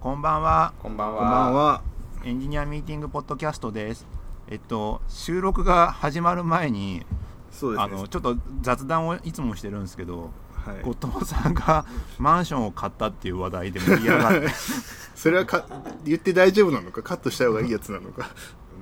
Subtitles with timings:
[0.00, 0.72] こんばんは。
[0.82, 1.20] こんばんは。
[1.20, 1.82] こんばんは。
[2.24, 4.06] エンジニアミーティングポッドキャストです。
[4.48, 7.04] えっと収録が始まる前に、
[7.50, 7.94] そうですね。
[7.96, 11.84] あのちょっと雑談をいつもしてるんですけど、はい、後藤さんが
[12.18, 14.48] マンションを買ったっていう話題で盛り上がって、
[15.14, 15.66] それはか
[16.02, 18.30] 言って大丈夫なのか、カットした方がいいやつなのか？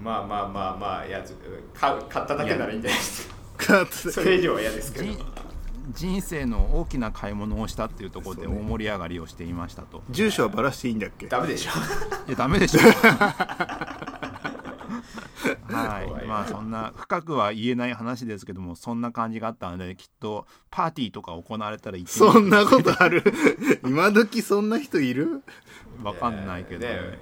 [0.00, 1.34] まあまあまあまあ、やつ
[1.74, 3.34] か買っただけならいいんじゃないですか。
[3.56, 5.24] カットそれ以上は嫌ですけど。
[5.88, 10.02] 人人生の大きな買い物をしたっていうところで大盛り上がりをしていましたと。
[10.10, 11.26] 住所はバラしていいんだっけ？
[11.26, 11.70] ダメでしょ。
[12.28, 12.80] いやダメでしょ。
[15.70, 23.22] はい、まあそんな深くは言えない話ですけどもそんな感じがあったのできっとパーティーとか行われたら行ってそんなことある？
[23.86, 25.42] 今時そんな人いる？
[26.02, 27.18] わかんないけど、ねね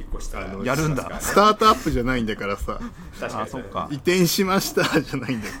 [0.00, 1.20] 引っ越したらやるんだ。
[1.20, 2.78] スタートアップじゃないんだからさ、
[3.20, 3.88] あそっか。
[3.90, 5.48] 移転しましたじゃないんだ。
[5.48, 5.52] よ。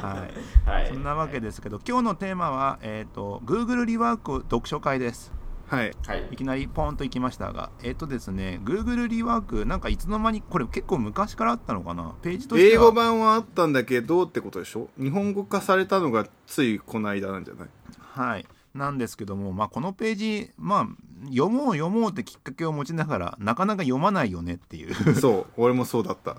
[0.00, 0.28] は
[0.66, 0.68] い。
[0.68, 0.86] はい。
[0.88, 5.32] そんなわけですけど今日のテーマは、えー、と Google リワーク読書会です。
[5.66, 5.92] はい。
[6.06, 6.28] はい。
[6.30, 12.14] いきなりポンと行きましたがえっ、とですね Google リワークなんかいつの間にこれ結構昔からあったのかな？
[12.22, 12.82] ページとしては。
[12.82, 14.88] 英語版はあったんだけどってことでしょ？
[14.98, 17.68] 日本語化されたのがついこの間なんじゃない？
[17.98, 18.46] はい。
[18.74, 20.86] なんですけども、まあ、このページ、まあ、
[21.30, 25.14] 読もう読もうってきっかけを持ちながらなかなか読まないよねっていう。
[25.14, 26.36] そう、俺もそうだった。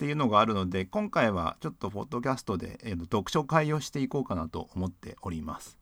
[0.00, 5.78] っていうのがあるので今回はちょっとポッドキャストで、えーと読書会をしていこうかなと思っております。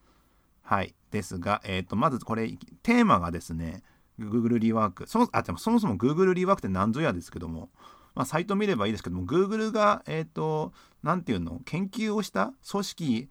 [0.63, 0.97] はい。
[1.13, 2.49] ですが、えー、とまずこれ
[2.83, 3.85] テーマがですね
[4.19, 7.69] Google リワークそもあでもそもそも Google リワークって何ぞやですけども、
[8.17, 10.73] まあ、サイト見ればいいですけども Google がえっ、と
[11.05, 13.29] なんていうの研究をした組織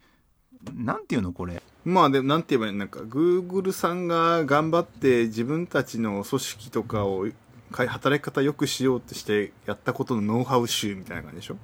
[0.73, 1.61] なんていうのこれ？
[1.83, 7.27] まあでもなんて言えばいいなんか Google さんが頑張って自分たちの組織とかを
[7.71, 11.57] 働き方良くしようとしてやったことのノウハウ集みたいな感じでしょ？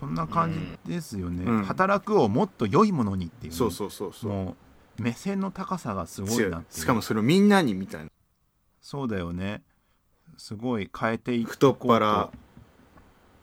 [0.00, 1.64] そんな感じですよね、うん。
[1.64, 4.30] 働くをもっと良いものにっていうね、そうそうそうそう。
[4.30, 4.56] も
[4.98, 8.10] う目線の高さがすごいなってしかもそれをみんなにみたいな。
[8.80, 9.62] そうだよね。
[10.36, 12.30] すごい変えていく太っ腹。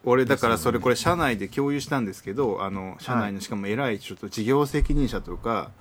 [0.03, 5.71] 俺だからそれこれ社内で共有したんですけどあの社内のしかも偉いちょっと事業責任者とか、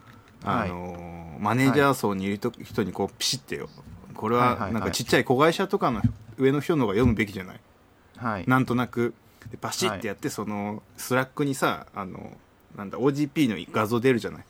[0.44, 0.68] はい。
[0.70, 3.68] あのマネージャー層にいると人にこうピシッてよ
[4.14, 6.02] これはなんかちっちゃい子会社とかの
[6.38, 7.60] 上の人の方が読むべきじゃない？
[8.16, 8.44] はい。
[8.46, 9.14] なんとなく。
[9.50, 12.36] でバシッてやって、そのスラックにさあの
[12.76, 14.44] なんだ OGP の画像出るじゃない？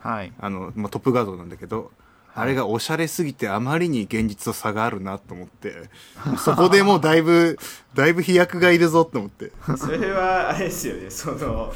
[0.00, 0.32] はい。
[0.38, 1.90] あの、まあ、トップ画像なんだけど、
[2.34, 5.88] あれがおしゃれすぎてあまりに現実と差があるなと思って
[6.38, 7.58] そこでもうだいぶ
[7.94, 9.52] だいぶ飛躍がいるぞと思って。
[9.78, 11.10] それはあれですよね。
[11.10, 11.72] その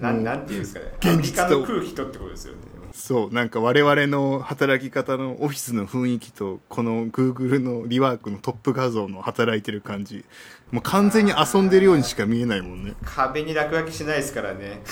[0.00, 0.92] なななんていうんですかね。
[1.00, 1.64] 現実と。
[1.64, 2.60] 空気とってことですよね。
[2.98, 10.24] そうなんか我々の働き方のオフィスの雰囲気とこの Google のリワークのトップ画像の働いてる感じ。
[10.72, 14.82] もう完全に遊んでるようにしか見えないもんね、壁に落書きしないですからね。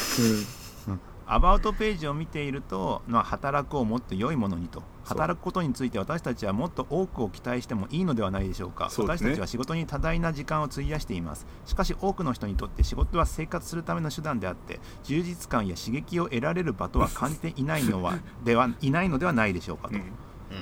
[1.26, 8.90] アバウトページを見ていると、まあ、働くをもっと良いものにと働くことについて私たちはもっと多くを期待してもいいのではないでしょうか。
[8.90, 9.30] そうですね。
[9.30, 11.46] 私たちは仕事に多大な時間を費やしています。
[11.64, 20.02] しかし多くの人にとって仕事は生活するための手段であって充実感や刺激を得られる場とは感じていないのは ではいないのではないでしょうかと、うん。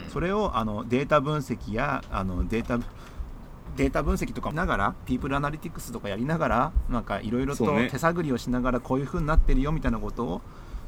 [0.09, 2.79] それをあのデータ分析やあのデータ
[3.77, 10.43] データ分析とか見ながらピープルアナリティクスとかやりながらなんかいろいろと手探りをしながらこういう風になってるよみたいなことを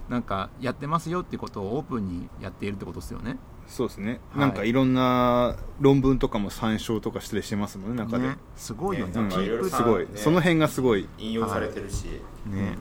[0.09, 3.39] なんかやってますよっていうことをオープンにやっているってことですよね。
[3.67, 4.41] そうですね、はい。
[4.41, 8.37] なんかいろんな論文とかも参照とかしたりしてますもんね中で、ね。
[8.55, 9.21] すごいよね。
[9.21, 10.11] ねうんすごい、ね。
[10.15, 11.09] その辺がすごい。
[11.19, 12.07] 引用されてるし。
[12.47, 12.79] ね。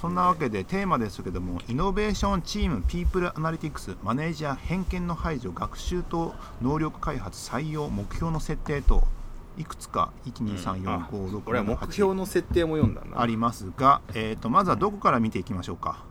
[0.00, 9.02] そんなわけでテーマですけどもイノベーションチームピープルアナリティクスマネージャー偏見の排除学習と能力開発採用目標の設定と
[9.56, 13.20] いくつか1234567俺は目標の設定も読んだな。
[13.20, 16.04] ありますが、えー、とまずはどこから見ていきましょうか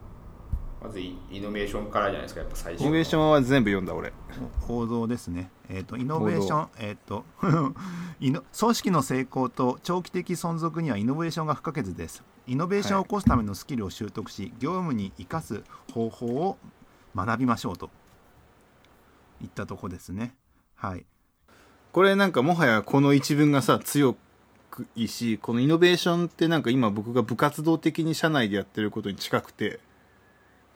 [0.81, 2.41] まずイイノベーションからじゃないですか。
[2.41, 2.81] やっぱ最初。
[2.83, 4.13] イノベーションは全部読んだ俺。
[4.61, 7.25] 報道ですね、えー、とイノベーション、えー、と
[8.19, 12.23] イノ組織の成功と長期的存続にはイノベーションが不可欠です。
[12.45, 16.57] イノベーションを起こすためのスキルを習得し、業務に生かす方法を
[17.15, 17.89] 学びましょうと。
[19.41, 20.35] いったとこですね。
[20.75, 21.05] はい。
[21.91, 24.15] これなんかもはやこの一文がさ強
[24.69, 29.79] くいいしこのイノベーションってなんか今僕が部活動的に社内でやってることに近くて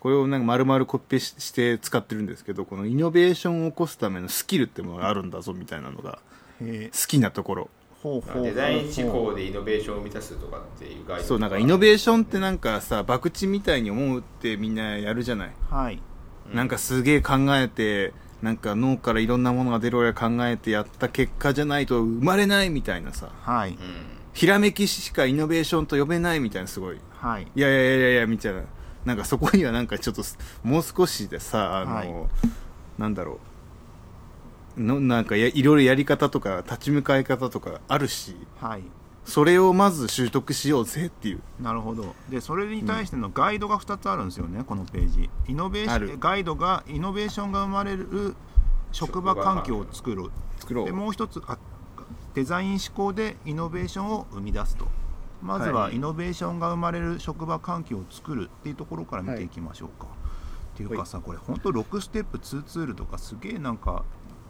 [0.02, 6.20] これをなんか丸々コピペしして使ってるんですけどこのイノベーションを起こすためのスキルってものがあるんだぞみたいなのが
[6.62, 6.90] え。
[6.92, 7.70] 好きなところ。
[8.02, 8.44] ほうほう。
[8.44, 16.02] デザイン思考でイノベーションを生み出すとかっていう概念そうなんかイノベーションってなんかさ博打みたいに思うってみんなやるじゃない、はい。
[16.52, 23.30] なんかすげえ考えてなんか脳からいろんなものが出るぐらい考えてやった結果じゃないと生まれないみたいなさ。
[23.44, 23.72] はい。
[23.72, 23.78] うん。
[24.34, 26.98] ひらめきしかイノベーションと呼べないみたいなすごい。
[27.12, 27.48] はい。
[27.56, 28.64] いやいやいやいやいやみたいな
[29.06, 30.24] なんかそこにはなんかちょっと
[30.64, 32.14] もう少しでさあの、はい。
[32.98, 33.40] なんだろ
[34.78, 34.82] う。
[34.82, 38.84] のなんかやいろいろやり方とか立ち向かい方とかあるしはい。
[39.26, 41.42] それをまず習得しようぜっていう。
[41.60, 42.16] なるほど。
[42.30, 45.30] でそれに対してのガイドが2つあるんですよね、このページ。
[45.48, 48.36] イノベーションガイドがイノベーションが生まれる
[48.92, 50.86] 職場環境を作る作ろう。
[50.86, 51.58] でもう一つあ
[52.34, 54.88] デザイン思考でイノベーションを生み出すと
[55.42, 55.96] まずははい。
[55.96, 60.08] イノベーションが生まれる職場環境を作るっていうところから見ていきましょうか、
[60.74, 64.04] っていうかさこれ本当6ステップ2ツールとかすげえなんか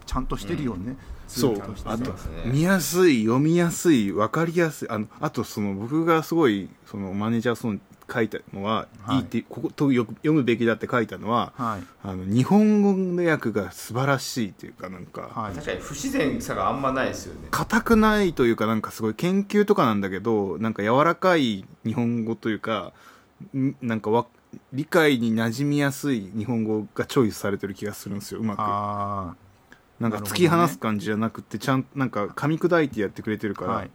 [0.04, 0.96] ちゃんとしてるよね、
[1.28, 2.14] うールとしてあとそう。
[2.14, 4.88] ですね見やすい読みやすい分かりやすい。
[4.90, 7.78] あのあとその僕がすごいそのマネージャーその
[8.12, 9.16] 書いたのは、はい。
[9.16, 11.82] い、いってこことよく読むべきだって書いたのははい。
[12.02, 15.54] あの日本語の訳が素晴らしいというかなんか、はい。
[15.54, 17.48] 確かに不自然さがあんまないですよね。
[17.50, 22.92] 硬くないというかなんかすごい研究とかなんだけどなんか柔らかい日本語というか
[23.56, 24.26] んなんかわ
[24.72, 28.60] 理解に馴染みやすい日本語がチョイスされてる気がするんですようまく。
[28.60, 29.34] あ
[29.98, 33.90] なんか突き放す感じじゃなくてちゃんなんか噛み砕いてやってくれてるから、あはい。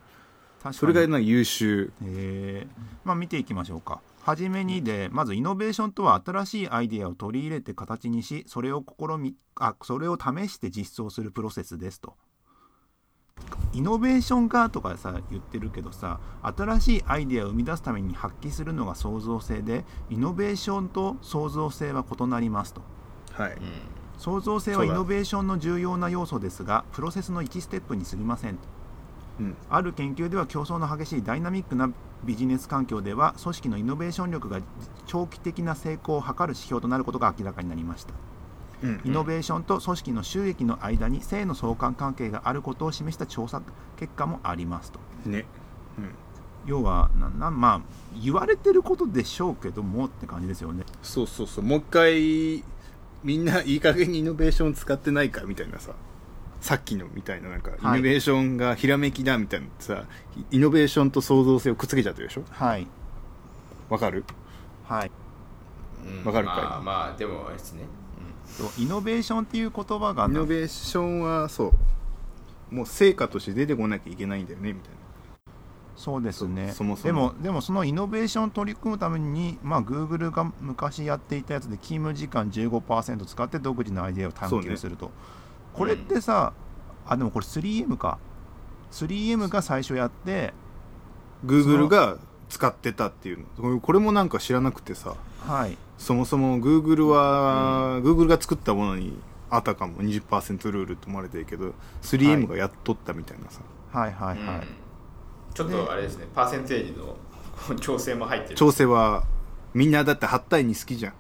[0.72, 1.92] それがなんか優秀。
[2.04, 2.86] えー。
[3.04, 12.18] まあ見ていきましょうかはじめにでまずイノベーションとは新しいアイデアを取り入れて形にしそれを試みあそれを試して実装するプロセスですと。
[13.72, 22.82] イノベーションがとかさ言ってるけどさ新しいアイデアを生み出すために発揮するのが創造性でイノベーションと創造性は異なりますと。
[23.32, 23.54] はい。
[23.54, 23.60] うん
[24.18, 28.68] 創造性はイノベーションの重要な要素ですがプロセスの1ステップに過ぎませんと
[29.40, 29.56] うん。
[29.70, 31.90] ある研究では競争の激しいダイナミックな
[32.24, 34.60] ビジネス環境では組織のイノベーション力が
[35.06, 38.14] 長期的な成功を図る指標となることが明らかになりました。
[38.84, 43.62] うんイノベーションと組織の収益の間に正の相関関係があることを示した調査
[43.98, 45.00] 結果もありますと。
[45.26, 45.46] ね、
[46.68, 47.82] 要はななまあ
[48.22, 50.84] 言われてることでしょうけどもって感じですよね。
[51.02, 51.66] そうそうそう。
[51.66, 52.64] もう一回
[53.24, 55.94] みんないい加減にイノベーション使ってないかみたいなさ
[56.68, 58.00] さっきのみたいななんか、はい。
[58.00, 60.04] イノベーションがひらめきだみたいなさ
[60.52, 62.44] イノベーションと創造性をくっつけちゃってるでしょ？
[62.50, 62.86] はい。
[63.88, 64.26] わかる？
[64.84, 65.12] はい。
[66.06, 66.26] うん。
[66.26, 66.58] わかるかい？
[66.58, 67.86] まあまあでもあれですね。
[68.46, 71.74] そうイノベーションっていう言葉がイノベーションはそ
[72.72, 72.76] う。
[72.76, 74.98] もう成果として出てこなきゃいけないんだよねみたいな。
[75.96, 76.72] そうですね。
[76.72, 77.08] そそもそも。
[77.08, 85.12] でもでもそのイノベーションを取り組むために、まあ、Google が昔やっていたやつで勤務時間15%使って独自のアイデアを探求すると、
[85.78, 86.54] これってさ、
[87.06, 88.18] あでもこれ 3M か。
[88.92, 90.54] 3M が最初やって
[91.46, 92.18] Google が
[92.50, 93.46] 使ってたっていうの。
[93.62, 95.16] これこれもなんか知らなくてさ。
[95.46, 95.78] はい。
[95.98, 99.20] そもそも Google は、Google が作ったものに
[99.50, 104.12] あたかも20%ルールと思われてるけど 3M がやっとったみたいなさ、はい。
[104.14, 104.38] はい。
[104.38, 104.64] はい、うん。
[105.54, 106.28] ちょっとあれですね。
[106.34, 107.16] パーセンテージの
[107.78, 108.56] 調整も入ってる。
[108.56, 109.24] 調整は
[109.74, 111.14] みんなだって8対2好きじゃん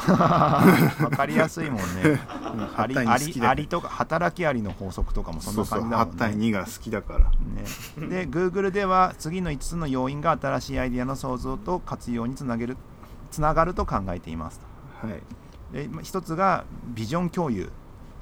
[1.04, 2.20] わかりやすいもんね。
[2.76, 6.14] あり8対2ありとか働きありの法則とかもそんなそうそう8感じだもんね。
[6.18, 7.18] 対2が好きだから。
[7.20, 12.76] ね、で Google では次の5つの要因が新しいアイデアの創造と活用につなげる
[13.30, 14.60] つながると考えています
[15.02, 15.22] はい。
[15.72, 17.70] でま一つがビジョン共有。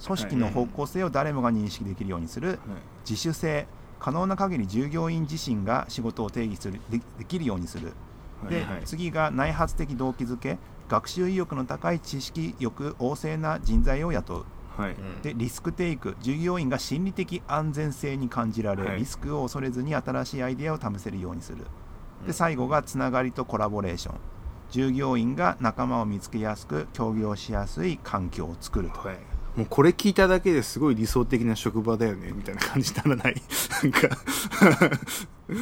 [0.04, 2.58] 組織の方向性を誰もが認識できるようにする。
[3.08, 3.66] 自主性。
[3.98, 7.92] 可能な限り従業員自身が仕事を定義するでできるようにする。
[8.48, 8.82] で、はいはい。
[8.84, 14.44] 次が内発的動機づけ学習意欲の高い知識欲旺盛な人材を雇う。
[14.76, 14.92] はい。
[14.92, 15.22] うん。
[15.22, 16.16] でリスクテイク。
[16.20, 18.98] 従業員が心理的安全性に感じられ、はい。
[18.98, 21.58] リスクを恐れずに新しいアイデアを試せるようにする。
[22.22, 22.26] うん。
[22.26, 24.18] で最後がつながりとコラボレーション。
[24.70, 29.00] 従業員が仲間を見つけやすく協業しやすい環境を作ると。
[29.00, 33.34] はいもうこれ聞いただけですごい理想的な職場だよねみたいな感じにならない？
[33.82, 34.08] なんか。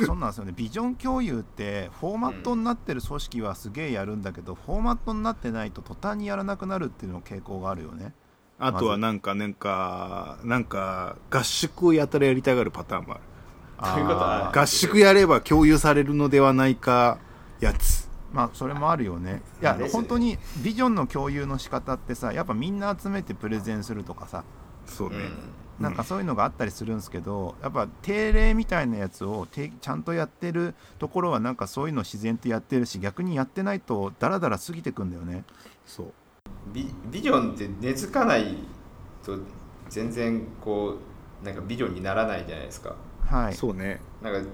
[0.05, 0.53] そうなんですよね。
[0.55, 8.13] ビジョン共有ってフォーマットになってる組織はすげえやるんだけど、フォーマットになってないと途端にやらなくなるっていうの傾向があるよね。
[8.59, 13.23] あとはなんかなんかなんか合宿をやたらやりたがるパターンもある。
[14.61, 17.19] 合宿やれば共有されるのではないか
[17.61, 19.41] やつまあそれもあるよね。
[19.63, 19.89] いや、ね。
[19.89, 24.45] 本当にビジョンの共有の仕方ってさやっぱみんな集めてプレゼンするとかさ。
[24.85, 25.17] そうね、
[25.81, 35.45] なんかそういうのがあったりするんですけど、やっぱ定例みたいなやつをてちゃんとやってるところはなんかそういうの自然とやってるし逆にやってないとダラダラ過ぎてくんだよね。
[35.87, 36.13] そう。
[36.73, 38.59] ビビジョンって根付かない
[39.25, 39.39] と
[39.89, 40.99] 全然こ
[41.43, 42.95] うなんかビジョンにならないじゃないですか。
[43.25, 43.55] はい。
[43.55, 44.01] そうね。
[44.23, 44.49] なんか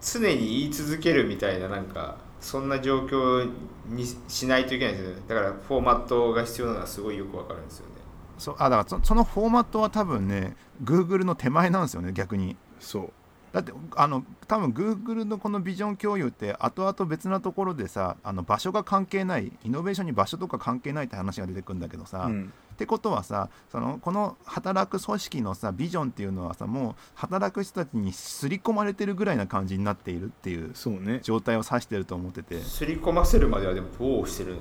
[0.00, 2.16] 常に言い続けるみたいななんか
[2.46, 3.50] そんな状況
[3.88, 5.22] にしないといけないんですよね。
[5.26, 7.92] だからフォーマットが必要なのはすごいよくわかるんですよね。
[8.38, 12.56] そうあだからそそのフォーマットは多分ね Google の手前なんですよね逆に。
[12.78, 13.12] そう。
[13.52, 31.20] だってあの多分 Google のこのビジョン共有って後々別なところでさあの場所が関係ないイノベーションに場所とか関係ないって話が出てくるんだけどさ、うんってことはさそのこの働く組織のさビジョンっていうのはさもう働く人たちに刷り込まれてるぐらいな感じになっているっていうそうね。
[31.22, 32.60] 状態を指してると思ってて。
[32.60, 34.56] すり込ませるまではでもどうしてる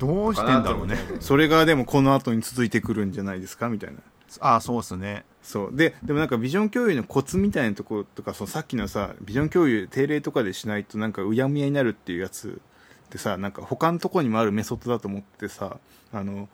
[0.00, 0.98] どうしてんだろうね。
[1.20, 3.68] それがでもこの後に続いてくるんじゃないですか？
[3.68, 4.00] みたいな。
[4.40, 5.24] ああそうっすね。
[5.42, 5.76] そう。
[5.76, 12.60] ででもなんかビジョン共有のコツみたいなところとかそのさっきのさビジョン共有定例とかでしないとなんかうやむやになるっていうやつ
[13.06, 15.76] ってさなんか他のところにもあるメソッドだと思ってさ
[16.12, 16.48] あの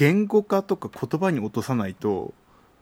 [0.00, 2.32] 言語化とか言葉に落とさないと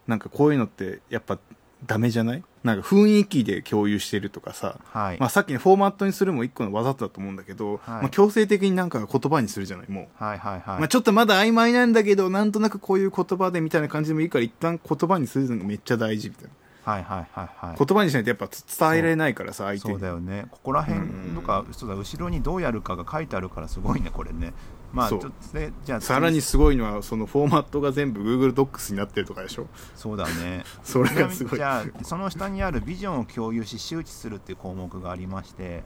[0.07, 1.37] なんかこういうのってやっぱ
[1.85, 2.45] ダメじゃない？
[2.63, 7.81] なんか雰囲気で共有してるとかさ、はい、まあ、さっきのフォーマットにするも一個の技だと思うんだけど、はい。
[7.91, 9.91] まあ、強制的になんか言葉にするじゃない？
[9.91, 10.25] もう。
[10.25, 16.51] はいはいはい、まあ、ちょっとまだ曖昧なんだけどなんとなくこういう言葉でみたいな感じでもいいから一旦言葉にするのがめっちゃ大事みたいな。
[16.93, 17.77] はいはいはいはい。
[17.79, 20.47] 言葉にしないとやっぱ伝えられないからさ相手そうにだよね。
[20.51, 21.01] ここら辺
[21.35, 24.53] とか、そうだ後ろにどうやるかが書いてあるからすごいねこれね
[24.93, 29.67] まあちょっとでじゃあさらにすごいのはそのフォーマットが全部 Google Docs になってるとかでしょ？
[29.95, 30.65] そうだね。
[30.83, 31.59] それがすごい。
[31.59, 35.85] じゃあその下にあるビジョンを共有し周知するっていう項目がありまして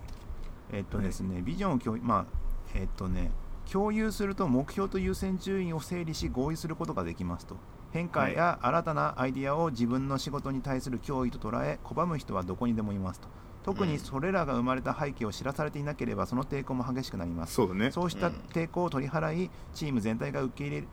[0.73, 2.26] えっとですね、ビジョンを共有まあ
[2.75, 3.32] えっとね
[3.71, 7.56] 共有すると目標と優先順位を整理し合意することができますと。
[7.92, 13.28] 変化や新たなアイデアを自分の仕事に対する脅威と捉え拒む人はどこにでもいますと
[13.64, 20.85] 特にそれらが生まれた背景を知らされていなければその抵抗も激しくなりますそうだねそうした抵抗を取り払い、チーム全体が受け入れ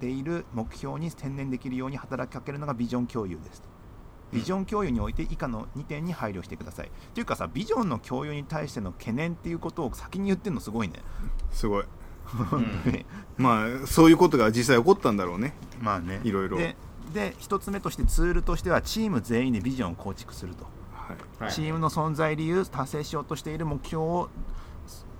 [0.00, 3.62] ている目標に専念できるように働きかけるのがビジョン共有です。
[4.32, 6.90] ビジョン共有において以下の2点に配慮してください。
[7.14, 10.96] というかさ、ビジョンの共有に対しての懸念っていうことを先に言ってるのすごいね。
[11.50, 11.84] すごい
[13.38, 16.20] まあそういうことが実際起こったんだろうねまあね。
[16.24, 16.76] いろいろで、
[17.14, 20.66] で1つ目としてツールとしてはチーム全員でビジョンを構築すると。
[21.08, 21.44] はい。
[21.44, 21.52] はい。
[21.52, 24.28] チームの存在理由、達成しようとしている目標を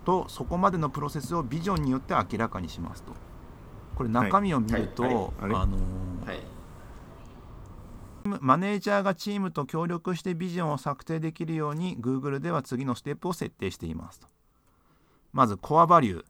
[0.04, 3.12] とそこまでのプロセスをビジョンによって明らかにしますと。
[3.95, 5.12] これ中身を見ると、はい。
[5.12, 5.26] はい。
[5.40, 6.40] あのーはい。
[8.40, 14.28] マネージャーがチームと協力してビジョンを策定できるように Google では次のステップを設定していますと。
[15.33, 16.25] まずコアバリュー。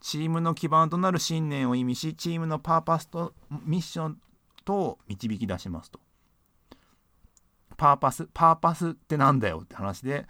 [0.00, 3.32] チームの基盤となる信念を意味しチームのパーパスと
[3.64, 4.18] ミッション
[4.62, 5.98] とを導き出しますと
[7.76, 10.26] パーパスパーパスってなんだよって話で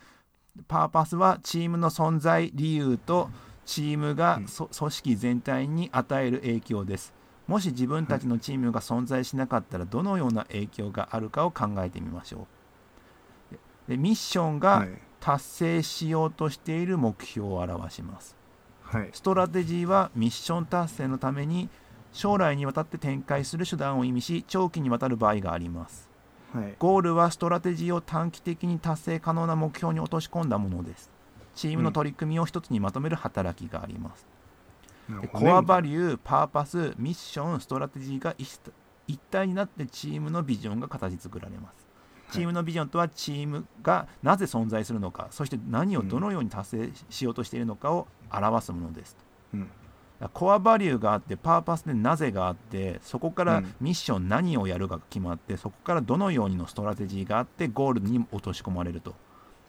[0.69, 3.31] パーパスはチームの存在理由と
[3.67, 7.13] チームがそ組織全体に与える影響です。
[7.47, 12.47] もし自分たちのチームが存在しなかったらどのような影響があるかを考えてみましょ
[13.51, 13.55] う。
[13.89, 14.89] ででミッションがはい。
[15.21, 18.37] 達成しようとしている目標を表します。
[18.83, 19.09] はい。
[19.13, 21.71] ストラテジーはミッション達成のために
[22.13, 26.09] 将来にわたって展開する手段を意味し長期にわたる場合があります
[26.55, 26.75] はい。
[26.79, 31.11] ゴールはストラテジーを短期的に達成可能な目標に落とし込んだものです。
[31.55, 34.27] チームの取り組みを一つにまとめる働きがあります、
[35.09, 35.45] でなるほど。
[35.45, 38.59] ねコアバリュー、パーパス、ミッション、ストラテジーが一
[39.07, 41.87] 一体になってチームのビジョンが形作られます。
[42.33, 49.17] チームのビジョンとはチームがなぜ存在するのか、そして何をどのように達成しようとしているのかを表すものです。
[49.53, 49.71] うん
[50.33, 53.75] コアバリューがあって、パーパスでなぜがあって、そこからうん。
[53.81, 59.15] ミッション何をやるかが決まって、そこからどのようにのストラテジーがあって、ゴールに落とし込まれると。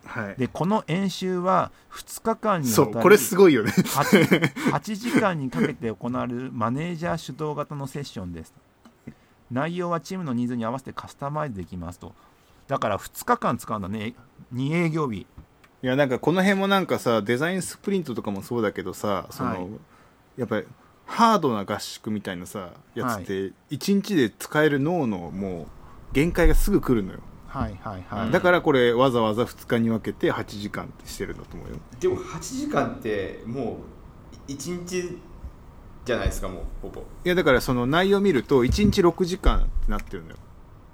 [0.05, 0.35] はい。
[0.37, 3.71] で、この演習は2日間にこれすごいよね。
[3.71, 8.53] 8, 8時間にかけて行われるマネージャー主導型のセッションです。
[9.51, 12.13] 内容はチームのニーズに合わせてカスタマイズできますと。
[12.67, 14.13] だから2日間使うんだね。
[14.53, 15.25] 2営業日。
[15.83, 19.67] いやなんかこの辺もなんかさデザインスプリントとかもそうだけどさその、はい
[20.37, 20.67] やっぱり
[21.05, 25.67] ハードな合宿みたいなさやつって1日で使える脳のもう
[26.13, 28.31] 限界がすぐ来るのよ、はいはいはい、うん。
[28.31, 31.75] だからこれわざわざ2日に分けて8時間ってしてるんだと思うよ。
[31.99, 33.79] でも8時間っても
[34.47, 35.17] う1日
[36.05, 37.01] じゃないですかもうほぼ。
[37.23, 40.37] いやだからその内容見ると1日6時間ってなってるのよ。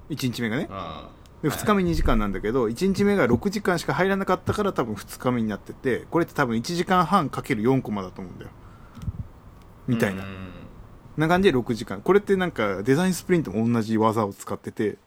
[0.10, 0.68] 1日目がね。
[0.70, 1.10] あ
[1.42, 8.52] で2日目2時間なんだけど1日目が6時間しか入らなかったから多分2日目になっててこれって多分1時間半かける4コマだと思うんだよ
[9.92, 10.50] みたいな、うん。
[11.18, 12.02] な感じで6時間。
[12.02, 14.98] これってなんかデザインスプリントも同じ技を使ってて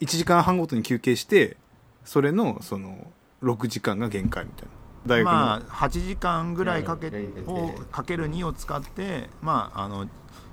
[0.00, 1.56] 1時間半ごとに休憩して
[2.04, 3.08] それのその
[3.42, 4.70] 6時間が限界みたいな。
[5.04, 10.06] 大学の、まあ8時間ぐらいかけうんをかける2を使ってまああの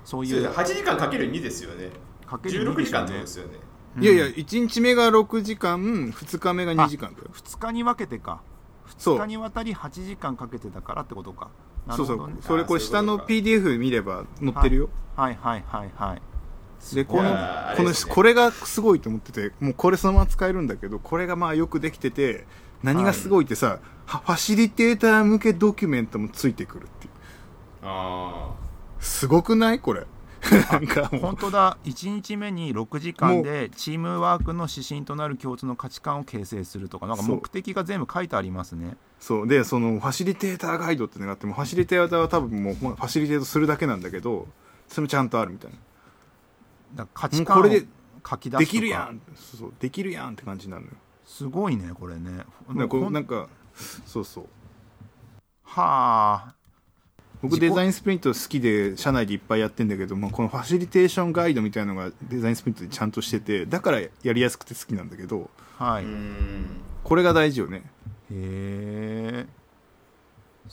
[0.04, 0.32] そういう。
[0.32, 1.90] そうです8時間かける2ですよね。
[2.26, 3.52] かける2 16時間ってことでですすよね。
[4.00, 8.42] いやいやうん1日目が6時間2日目が2時間だよ2日に分けてか
[9.00, 11.48] 2日にわたり8時間かけてたからってことか。
[11.86, 12.16] なそうそう。
[12.16, 12.38] るほどね。
[12.42, 15.38] それこれ下の PDF 見れば載ってるよ、はい。
[15.40, 15.64] はい。
[15.66, 15.90] はい。
[15.96, 16.22] はい。
[16.94, 17.30] でこの
[17.76, 22.46] このこれがすごいと思っててもうこれそのまま使えるんだけどこれがまあよくできてて
[22.82, 27.12] 何がすごいってさ、はファシリテーター向けドキュメントもついてくるっていう。
[27.82, 28.54] あ
[28.98, 29.78] すごくない？
[29.80, 30.06] これ
[30.72, 31.78] なんか本当だ。
[31.84, 38.96] 1日目に6時間でチームワークの指針となる共通の価値観を形成するとかなんか目的が全部書いてありますね。
[39.18, 39.46] そう。
[39.46, 44.48] でそのファシリテーターガイドってのがあってもファシリテーターは多分もうまあファシリテートするだけなんだけど
[44.88, 45.70] それもちゃんとあるみたい
[46.96, 47.06] な。
[47.14, 48.58] 価値観を書き出すとか。
[48.58, 49.20] できるやん。
[49.34, 50.96] そうできるやんって感じになるのよ。
[51.24, 52.44] すごいねこれね。
[52.68, 52.84] な
[53.20, 53.48] んか
[54.06, 54.44] そうそう。
[55.62, 56.54] はあ
[57.42, 66.66] 僕デザインスプリント好きで社内でいっぱいやってんだけどもこのファシリテーションガイドみたいのがデザインスプリントでちゃんとしててだからやりやすくて好きなんだけどはい、うへん。
[67.02, 67.84] これが大事よね。
[68.30, 69.46] え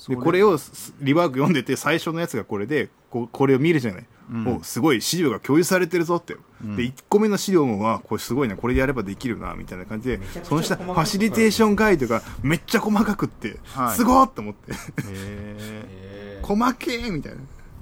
[0.07, 4.57] でこれをすリワーク読んでて最初のやつがこれでここれを見るじゃない、うん。
[4.57, 6.75] おすごい資料が共有されてるぞって、うん。
[6.75, 13.95] で1個目の資料もはこれすごいなこれやればできるなみたいな感じでその下ファシリテーションガイドがめっちゃ細かくって、はい。
[13.95, 14.73] すごーって思って。
[16.43, 17.39] 細けーみたいな。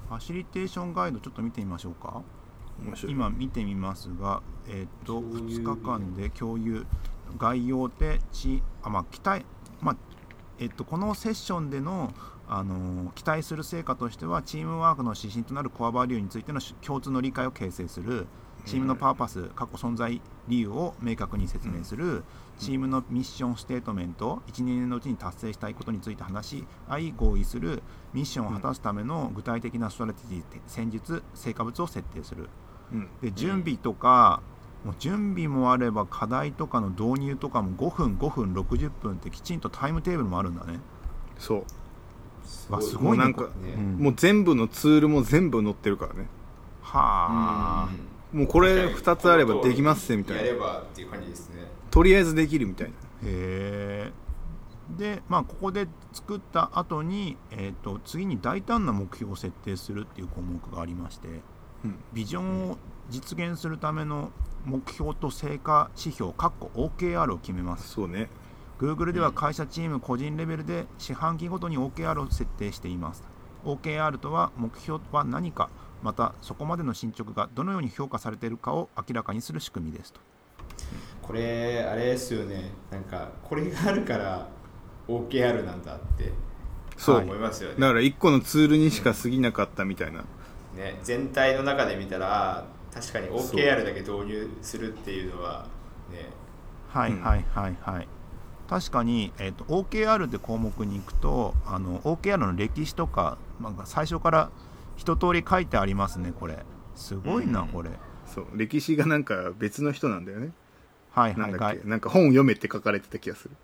[0.08, 2.22] ファシリテーションガイドちょっと見てみましょうか。
[2.84, 3.12] 面白い。
[3.12, 6.86] 今見てみますがえっ、と共有2日間で共有
[7.38, 9.46] 概要でちあまあ期待まあ
[10.60, 12.14] えっと、このセッションでの、
[12.48, 18.28] あのー期待する成果としてはチームワークの指針となるコアバリューについての共通の理解を形成する
[18.66, 22.24] チームのパーパス過去存在理由を明確に説明する、
[22.58, 27.84] チームのミッションステートメント1年のうちに達成したいことについて話し合い合意する
[28.14, 32.50] ミッションを果たすための具体的なストラテジー戦術成果物を設定する。
[32.92, 33.10] うん。
[33.22, 34.42] で準備とか、
[34.86, 40.80] もう準備もあれば課題とかの導入とかも5分5分60分ってきちんとタイムテーブルもあるんだね。
[41.40, 41.58] そ
[42.70, 42.74] う。
[42.74, 43.54] わすもうなんかごいね。
[43.56, 43.98] こねれ、うん。
[43.98, 46.28] もう全部のツールも全部載ってるからね。
[46.84, 47.90] はあ、
[48.32, 50.44] もうこれ2つあればできますねみたいな。
[50.44, 51.66] やればっていう感じですね。
[51.90, 52.94] とりあえずできるみたいな。
[52.94, 54.12] へえ。
[54.96, 61.28] でまあここで作った後に、えー、と次に大胆な目標を設定するっていう項目がありまして
[61.84, 61.96] うん。
[62.14, 62.78] ビジョンを
[63.10, 64.30] 実現するための
[64.66, 67.90] 目標と成果指標かっこ OKR を決めます。
[67.90, 68.30] そうね。
[68.80, 73.24] Google では会社チーム個人レベルで四半期ごとに OKR を設定しています。
[73.64, 75.70] OKR とは目標は何か
[76.04, 80.20] またそこまでの進捗がどのように評価されているかを明らかにする仕組みですと。
[81.22, 82.72] これあれですよね。
[82.92, 84.48] なんかこれがあるから
[85.08, 86.34] OKR なんだって
[86.98, 87.76] そう、思いますよね。
[87.80, 90.20] だから1個のツールにしか過ぎなかったみたいな、
[90.76, 95.68] ね全体の中で見たら確かに OKR だけ導入するっていうのは
[96.10, 96.30] ね。
[96.94, 97.00] うん。
[97.02, 97.78] はいはいはい。
[97.82, 98.08] はい、
[98.70, 104.50] 確かに、えー、と OKR って項目に行くとあの OKR の歴史とか、まあ、最初から
[104.96, 106.60] 一通り書いてありますねこれ。
[106.96, 107.90] すごいな、うんこれ。
[108.34, 108.48] そう。
[108.56, 110.52] 歴史がなんか別の人なんだよね。
[111.12, 111.84] はいなんだっはいはい。
[111.84, 113.56] けなんか本読めって書かれてた気がする。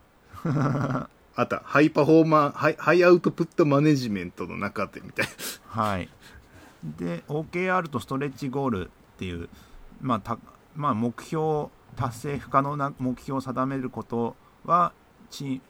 [1.33, 1.61] あった。
[1.65, 5.25] ハイパフォーマーハイ High Output Management の中でみたい
[5.73, 5.83] な。
[5.83, 6.09] はい。
[6.83, 8.91] で OKR とストレッチゴール
[9.21, 9.49] っていう、
[10.01, 10.39] まあた
[10.75, 14.93] まあ、目標達成不可能な目標を定めることは
[15.29, 15.61] チ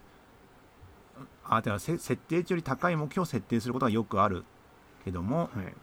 [1.44, 4.44] あではせ設定値より高い目標を設定することはよくある
[5.04, 5.74] けども、はい。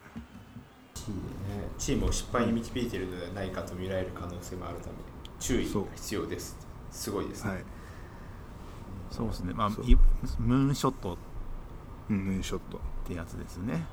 [1.78, 4.94] チームを失敗に導いているのではないかと見られる可能性もあるため
[5.38, 6.56] 注意が必要です。
[6.90, 7.64] すごいですね、はい。
[9.12, 11.16] そうですね、まあムーンショット。
[12.10, 12.78] うんムーンショット。
[12.78, 13.84] ってやつですね。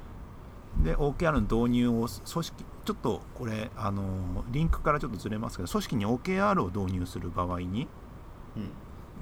[0.83, 7.85] で、OKR の導入を組織、ちょっとこれ、あのリンクからちょっとずれますけど、組織に OKR を導入する場合に、
[8.55, 8.69] うん。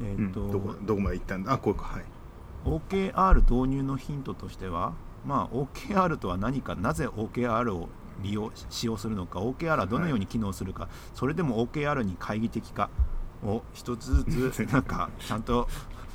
[0.06, 1.54] えーとうん、どこどこまで行ったんだ？
[1.54, 2.04] あこれかはい。
[2.66, 4.94] OKR 導入のヒントとしては、
[5.26, 7.90] まあ、OKR とは何か、なぜ OKR を
[8.22, 12.92] 利用使用するのか、OKR はどのように機能するか、それでも OKR に懐疑的か
[13.44, 15.68] を一つずつ、 なんか、ちゃんと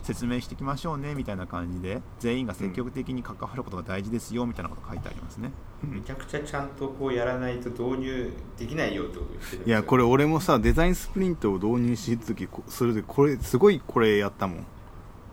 [0.02, 5.50] 説明していきましょうねみたいな感じで、全員が積極的に関わることが大事ですよみたいなこと書いてありますね。
[5.82, 14.66] めちゃくちゃちゃんとこうやらないと導入できないよってこと言ってるんですよいやこれ俺もさデザインスプリントを導入し時こする時これすごいこれやったもん。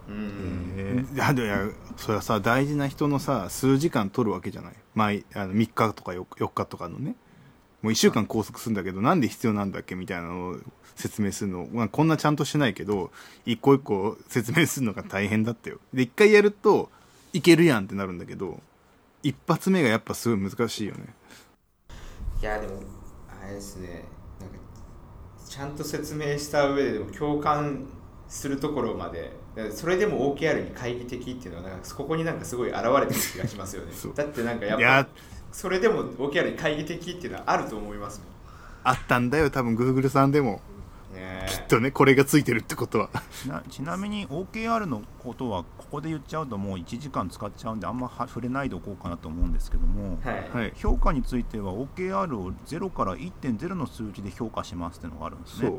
[0.10, 1.16] うんへー。
[1.16, 4.74] いやいやそれはさ大事な人のさ数時間取るわけじゃない。
[4.96, 7.16] 毎あの3日とか 4, 4日とかのね。
[7.82, 10.58] もう1週間拘束するんだけどなんで必要なんだっけみたいなのを
[10.98, 13.12] 説明するの、まあ、こんなちゃんとしてないけど
[13.46, 15.80] 一個一個説明するのが大変だったよ。
[15.94, 16.90] で一回やると
[17.34, 18.60] いけるやんってなるんだけど
[19.24, 21.14] 一発目がやっぱすごい難しいよね。
[22.42, 22.82] いやでも
[23.42, 24.06] あれですね。
[24.40, 24.56] なんか
[25.48, 27.88] ちゃんと説明した上ででも共感
[28.28, 29.32] するところまで
[29.72, 33.92] それでも OKR に懐疑的っていうのはなんかここになんかすごい現れてる気がしますよね。
[34.16, 35.10] だってなんかやっぱ
[35.52, 38.28] それでも OKR に懐疑的っていうのはあると思いますもん。
[38.84, 40.62] あったんだよ多分 Google さんでも
[41.18, 41.46] ね。
[41.50, 43.10] きっとねこれがついてるってことは。
[43.44, 50.74] ちなちなみに OKR のことはここで言っちゃうともう1時間使っちゃうんであんまは触れないでおこうかなと思うんですけども、はい、はい。
[50.76, 55.70] 評価については OKR を0から1.0の数値で評価しますっていうのがあるんですそう。
[55.72, 55.78] ね。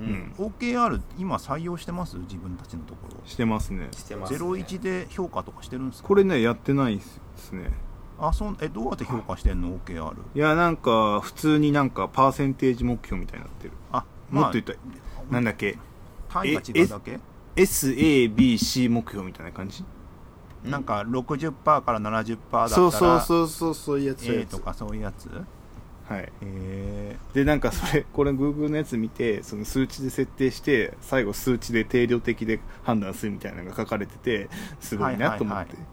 [0.00, 0.08] ううん。
[0.12, 3.20] ん OKR 今採用してます自分たちのところ？
[3.26, 3.88] してますね。
[3.92, 6.08] してます、ね、01で評価とかしてるんですか？
[6.08, 7.02] これねやってないで
[7.36, 7.70] すね。
[8.22, 13.72] あそうえどうやって評価してんの？OKR いやなんか普通になんかパーセンテージ目標みたいになってる。
[13.92, 14.78] あもっと言ったら、
[15.30, 15.76] なんだっけ？
[16.28, 17.18] 単位が違うだけ
[17.56, 19.84] ？SABC 目標みたいな感じ？
[20.64, 24.50] なんか60%から70%だったらそうそうそうそうそういうやつそういう A やつ。
[24.50, 25.28] とかそういうやつ？
[26.08, 26.32] はい。
[26.42, 34.48] えでなんかそれ これ Google のやつ見てその数値で設定して最後数値で定量的で判断するみたいなのが書かれてて
[34.80, 35.86] すごいなと思って、はいはいはい。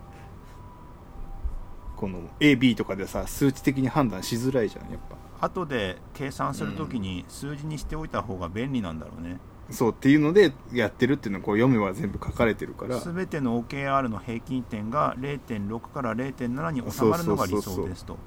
[1.95, 5.15] この AB とかでさ数値的に判断しづらいじゃんやっぱ。
[5.15, 12.99] ー、後で計算するときに数字にしておいた方が便利なんだろうね、そうっていうのでやってるっていうのをこう読めば全部書かれてるから。
[12.99, 18.17] すべての OKR の平均点が0.6から0.7に収まるのが理想ですと。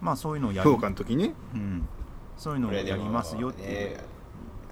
[0.00, 1.32] まあそういうのをやり評価の時に？
[1.54, 1.88] うん、
[2.36, 4.04] そういうのをやりますよっていう、ね、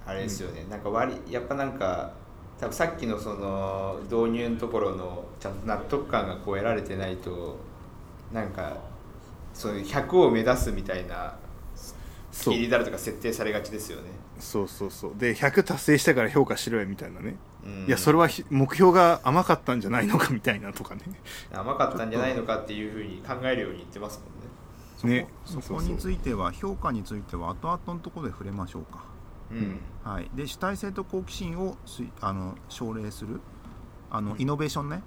[0.05, 2.13] あれですよね、なんか割りやっぱなんか
[2.59, 7.57] 多分さっきのその導入のところのちゃんと納得感がこう得られてないと
[8.31, 8.77] なんか
[9.53, 11.35] そういう100を目指すみたいな
[12.31, 15.13] 切りだるとか設定されがちですよね、そうそうそう。
[15.17, 21.01] で100達成したから評価しろよみたいなね、うん、いやそれはひ目標が甘かったんじゃないのかみたいなとかね。
[21.51, 24.23] 甘かったんじゃないのかっていうふうに考えるように言ってます
[25.03, 25.21] もんね。
[25.21, 25.27] ね。
[25.45, 29.03] そこについては評価については後々のところで触れましょうか。
[29.51, 29.79] うん。
[30.03, 33.41] はい、で主体性と好奇心をすあの奨励する
[34.09, 35.03] あのイノベーションね。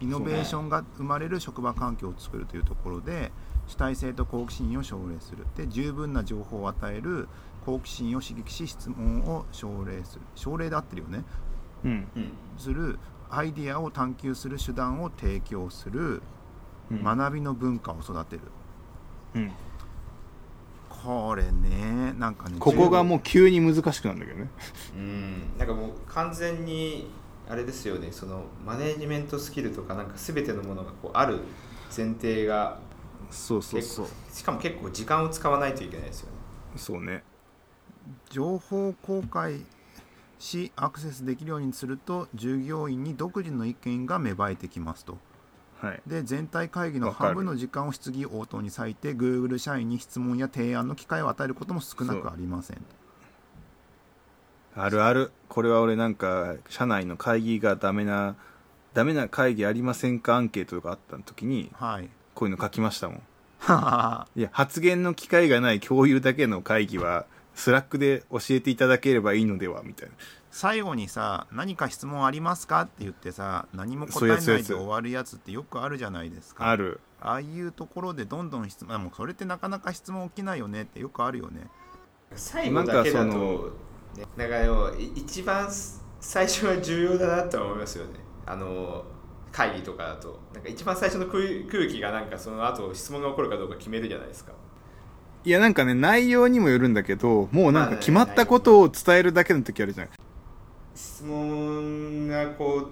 [0.00, 3.32] イノベーションが生まれる職場環境を作るというところで
[3.66, 5.46] 主体性と好奇心を奨励する。
[5.56, 7.28] で十分な情報を与える
[7.64, 10.22] 好奇心を刺激し質問を奨励する。
[10.34, 11.24] 奨励で合ってるよね。
[11.84, 12.08] うん。
[12.16, 12.98] うんする。
[13.28, 16.22] アイディアを探求する手段を提供する。
[16.90, 17.02] うん。
[17.02, 18.42] 学びの文化を育てる。
[19.34, 19.52] うん。
[20.88, 24.50] これねなんかねここがもう急に難しくなるんだけどね。
[24.96, 25.58] うん。
[25.58, 27.10] なんかもう完全に
[27.48, 28.08] あれですよね。
[28.10, 31.40] そのマネジメントスキルとかなんか全てのものがこうある
[31.96, 32.78] 前提が
[33.30, 34.06] そうそうそう。
[34.32, 36.36] しかも結構時間を使わないといけないですよね。
[36.76, 37.22] そうね。
[38.30, 39.60] 情報公開
[40.38, 45.18] しアクセスできるようにすると従業員に独自の意見が芽生えてきますと。
[45.80, 46.02] はい。
[46.06, 52.84] で全体会議の半分の時間を質疑応答に割いて Google 社員に質問や提案の機会を与えることも少なくありません。
[54.74, 55.32] あるある。
[55.48, 58.36] これは俺なんか社内の会議がダメな
[58.94, 60.36] ダメな会議ありませんか？
[60.36, 63.22] アンケートがあった時にはいこういうの書きましたもん。
[63.58, 70.14] はいや発言の機会がない共有だけの会議はスラックで教えていただければいいのではみたいな。
[70.50, 76.70] 最後にさ何か質問ありますかって言ってさ何も答えないで終わるやつってよくあるじゃないですか。
[76.70, 77.00] ある。
[77.20, 81.68] ああいうところでどんどん質問あもうそれってなかなか質問起きないよねってよくあるよね。
[82.34, 83.72] 最後だけだなんかそのと、
[84.20, 85.68] ね、なんかでもい一番
[86.20, 88.20] 最初は重要だなとは思いますよね。
[88.44, 89.04] あの
[89.56, 94.52] 会議とかだとなんか一番最初の空空気がなんかその後質問が起こるかどうか決めるじゃないですか。
[95.44, 100.12] いやなんかね内容にもよるんだけどもうなんか決まったことを伝えるだけの時あるじゃない
[100.92, 102.88] 質問がこ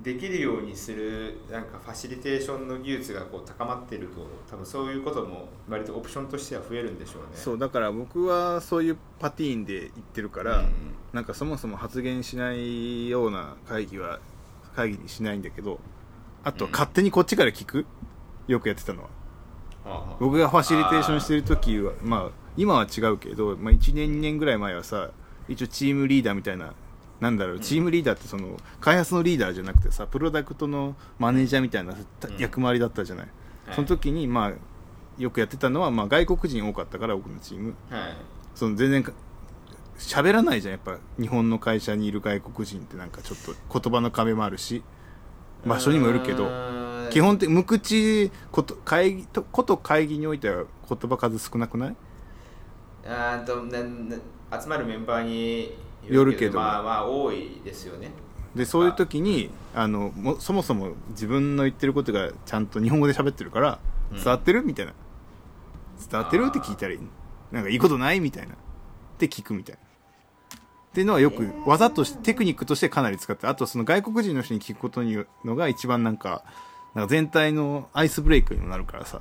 [0.00, 7.28] うできるようにするなんかファシリテーションの技術がこう高まってると多分そういうことも割とオプションとしては増えるんでしょうね。
[7.34, 10.66] そうだから僕はそういうパティーンで言ってるから、うん。
[11.14, 14.20] なんかそもそも発言しないような会議は
[14.76, 15.78] 会議にしないんだけど
[16.44, 16.70] あとうん。
[16.72, 17.86] 勝手にこっちから聞く？
[18.46, 20.16] よくやってたのは。
[20.18, 25.10] 僕がファシリテーションしてる時はまあ今は違うけど、まあ、1年2年ぐらい前はさ
[25.48, 26.72] 一応チームリーダーみたいな
[27.20, 31.94] なんだろうチームリーダーってその開発のリーダーじゃなくてさプロダクトのマネージャーみたいな
[32.38, 33.28] 役回りだったじゃない、
[33.66, 33.74] はい。
[33.74, 34.52] その時にまあ
[35.20, 37.74] よくやってたのは、まあ、外国人多かったから僕のチーム。
[37.90, 38.16] はい。
[38.54, 39.12] その全然か
[39.98, 43.38] 喋らないじゃんやっぱ日本の会社にいる外国人ってなんかちょっ
[43.70, 44.82] と言葉の壁もあるし
[45.66, 51.96] 場所にもよるけどど基本的無口こと会議とこと会議においては言葉数少なくない？
[53.06, 54.16] あーとなな
[54.62, 55.76] 集まるメンバーに
[56.08, 56.58] よるけど。
[56.58, 58.10] まあまあ多いですよね。
[58.54, 63.78] でそういう時にあのもそもそも自分の言ってることがちゃんと日本語で喋ってるから
[64.12, 64.16] うん。
[64.16, 64.62] 伝わってる？
[64.62, 64.92] みたいな。
[66.10, 66.46] 伝わってる？
[66.48, 67.00] って聞いたらいい。
[67.52, 68.20] なんかいいことない？
[68.20, 68.54] みたいな。
[68.54, 68.56] っ
[69.18, 69.80] て聞くみたいな
[70.94, 76.44] っていうのはよく技としてテクニックとしてかなり使ってあとその外国人の人に聞くことにのが一番なんか
[76.94, 79.20] なんか全体のアイスブレイクにもなるからさ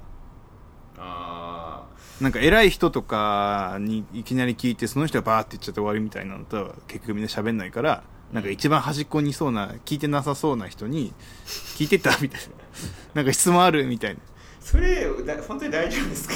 [0.99, 1.87] あ
[2.21, 11.11] なんか偉い人とかにいきなり聞いてその人がバーって言っちゃって終わりみたいなのとは結局みんな喋んないからなんか一番端っこにいそうな聞いてなさそうな人に
[11.75, 12.47] 「聞いてた?」みたいな
[13.15, 14.19] 「なんか質問ある?」みたいな
[14.59, 16.35] それだ本当に大丈夫ですか？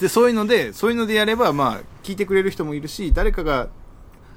[0.00, 3.68] でそういうのでそういうのでやればまあ聞いてくれる人もいるし誰かが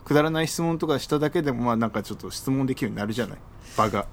[0.06, 3.38] くだらない質問とかしただけでもまあなんかちょっと質問できるようになるじゃない？
[3.78, 4.06] 場が。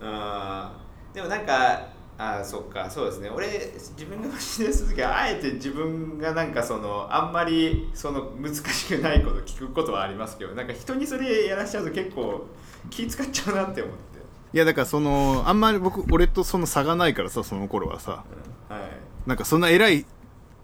[0.00, 1.86] あーでもなんか
[2.18, 3.30] あーそっかそうですね。
[3.30, 12.46] 俺自分が走り出す時はあえて自分がなんかそのあんまりその難しくないこと聞くことはありますけどなんか人にそれやらしちゃうと結構
[12.90, 14.18] 気使っちゃうなって思って、
[14.52, 18.24] いやだからそのあんまり僕俺とその差がないからさその頃はさ。
[18.70, 18.90] うんはい。
[19.26, 20.06] なんかそんな偉い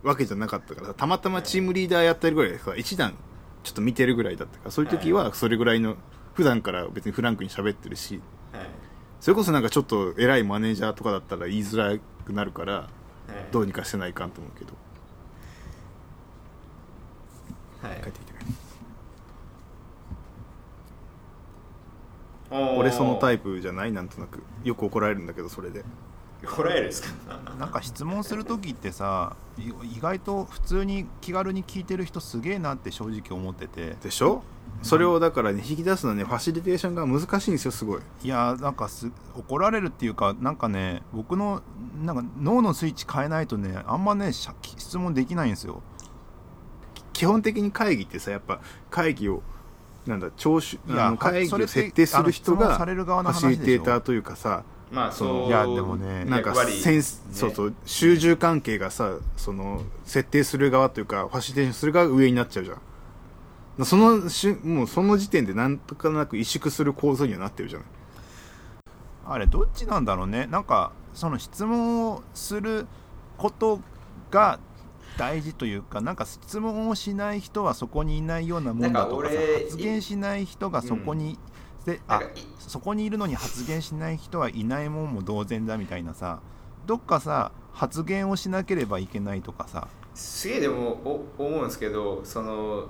[0.03, 3.15] わけじゃなかったからたまたまチームリーダーやってるぐらいでさ一段
[3.65, 5.97] ちょっと見てるぐらいだったからそういう時はそれぐらいの
[6.35, 8.21] 普段から別にフランクに喋ってるし
[8.53, 8.67] はい。
[9.21, 12.89] それこそなんかちょっと偉いマネージャーとかだったら言いづらくなるからはい。
[13.51, 14.73] どうにかしてないかんと思うけど。
[17.89, 18.03] はい。
[18.03, 18.39] 帰ってきてね
[22.51, 22.77] おー。
[22.77, 24.43] 俺そのタイプじゃないなんとなく。
[24.63, 25.85] よく怒られるんだけどそれで
[26.45, 27.11] こらえるですか？
[27.59, 29.63] なんか質問する時ってさい
[29.97, 33.97] 意外と普通に気軽に聞いてる人すげえなって正直思ってて。
[34.03, 34.43] でしょ？
[34.83, 38.01] それをだからね引き出すのはねファシリテーションが難しいんですよすごい。
[38.23, 41.63] いやなんかす怒られるっていうかなんかね僕の
[42.05, 45.83] なんか脳のスイッチ変えないとねあんまね質問できないんですよ。
[47.13, 49.43] 基本的に会議ってさやっぱ会議を
[50.07, 57.33] なんだ聴取いやあの会議を設定する人がされる側ファシリテーターというかさまあそういやでもねなんかセンス、ね。
[57.33, 63.85] そうそう集中関係がさその設定する側というかファシリテーションする側が上になっちゃうじゃん。
[63.85, 67.89] そのしゅもうその時点でなんとかなく萎縮する構造にはなってるじゃない。
[69.27, 70.47] あれどっちなんだろうね。
[70.47, 72.87] なんかその質問をする
[73.37, 73.81] こと
[74.31, 74.61] が
[75.17, 81.39] 大事というかなんか質問をしない人はそこにいないようなもんだとかさ発言しない人がそこに、であなん
[81.85, 82.27] かい。
[82.59, 86.41] そこにいるのに発言しない人はいないもんも同然だみたいなさ
[86.87, 89.89] どっかさ発言をしなければいけないとかさ。
[90.15, 92.87] すげえでもお思うんですけどその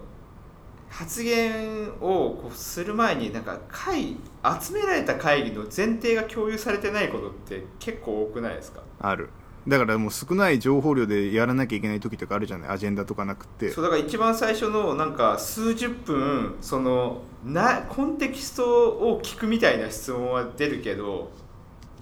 [0.91, 4.17] 発言をこうする前になんか会
[4.61, 8.83] 集められた会議の前提が共有されてないことって結構多くないですか？
[9.01, 9.31] ある
[9.67, 12.69] だからもう少ない情報量でやらなきゃいけない時とかあるじゃない？
[12.71, 13.71] アジェンダとかなくって。
[13.71, 21.31] そうだから一番最初のなんか数十分そのなコンテキストを聞くみたいな質問は出るけど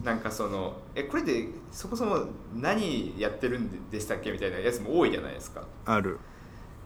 [0.02, 2.24] なんかそのえこれでそもそも
[2.56, 5.64] 何やってるんでしたっけみたいなやつも多いじゃないですか。
[5.84, 6.18] ある。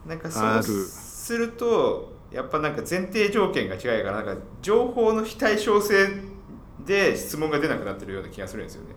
[0.06, 6.08] なんかそうするとやっぱなんか前提条件が違うからなんか情報の非対称性
[6.84, 8.94] で質問が出なくなってるような気がするんですよね。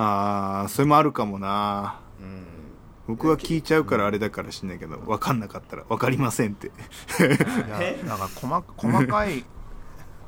[0.00, 2.00] ああそれもあるかもな。
[2.20, 2.46] うん。
[3.08, 6.68] 僕は聞いちゃうからあれだから知んないけど分かんなかったら分かりませんって。
[6.68, 6.70] い
[7.20, 9.44] えや だから細細かい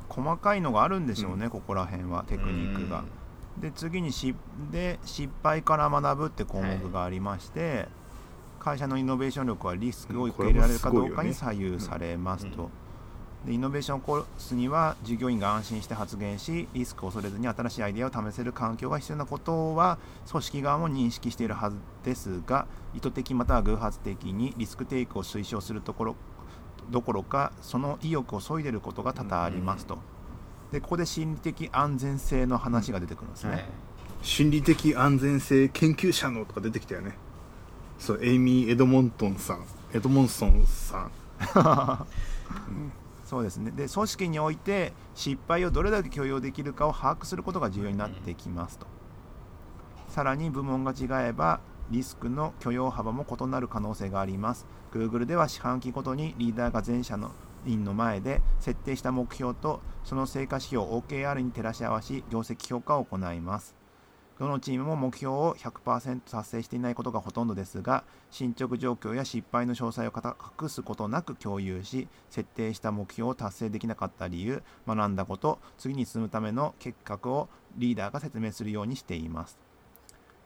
[0.09, 3.03] 細かいのがあるんでしょうね、ここら辺はテクニックが。
[3.57, 4.35] で次にし
[4.71, 7.87] で失敗から学ぶって項目がありまして、
[8.59, 12.69] 会社のイノベーション力はリスクを受け入れられるかどうかに左右されますと。
[13.45, 19.97] でイノベーションを起こすには従業員が安心して発言しリスクを恐れずに新しいアイデアを試せる環境が必要なことは
[20.29, 26.15] 組織側も認識しているはずですが意図的または偶発的にリスクテイクを推奨するところ
[26.91, 29.97] どころかその意欲を削いでいることが多々ありますと。
[30.71, 33.51] でここで心理的安全性の話が出てくるんですね。
[33.51, 33.65] はい。
[34.21, 37.17] 心理的安全性研究者のとか出てきたよね。
[37.97, 39.65] そうエイミー・エドモントンさん。
[39.93, 41.11] エドモンソンさん
[43.31, 43.71] そうですね。
[43.71, 48.87] で組織において失敗をどれだけ許容できるかを把握することが重要になってきますと、
[50.09, 54.67] さらに部門が違えばリスクの許容幅も異なる可能性があります。
[54.91, 57.31] Google では四半期ごとにリーダーが全社の
[57.65, 63.80] 員の前で設定した目標とその成果指標を OKR に照らし合わし業績評価を行います。
[64.41, 79.59] どのチームも目標を100%達成していないことがほとんどですが進捗状況や失敗の詳細を隠すことなく共有し設定した目標を達成できなかった理由学んだこと次に進むための計画をリーダーが説明するようにしています。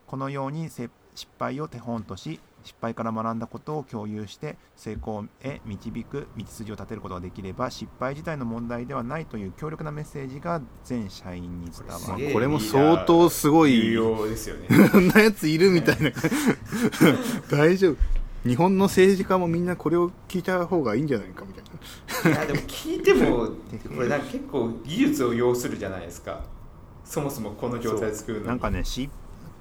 [0.08, 0.70] このように
[1.16, 12.34] 失敗を手本とし失敗から学んだことを共有して成功へ導く道筋を立てることができれば失敗自体の問題ではないという強力なメッセージが全社員に伝わる。
[12.34, 14.56] これも相当すごい有用ですよ。
[14.58, 14.90] ね。
[14.92, 16.12] こんなやついるみたいな。
[17.50, 17.98] 大丈夫。
[18.48, 22.40] 日本の政治家もみんなこれを聞いた方がいいんじゃないかみたいな。
[22.40, 23.48] いやでも聞いても
[23.96, 26.42] これなんか結構技術を要するじゃないですか。
[27.04, 28.48] そもそもこの状態作るのに。
[28.50, 29.10] なんかねし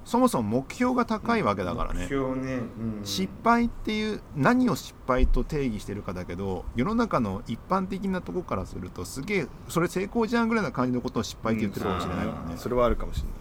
[0.05, 2.07] そもそも目標が高いわけだからね。
[2.37, 13.33] ね、うん、失敗っていう何を失敗と定義してるかだけど世の中の一般的なとこからするとすげえそれ成功じゃんぐらいな感じのことを失敗って言ってるかもしれないからね、それはあるかもしれない。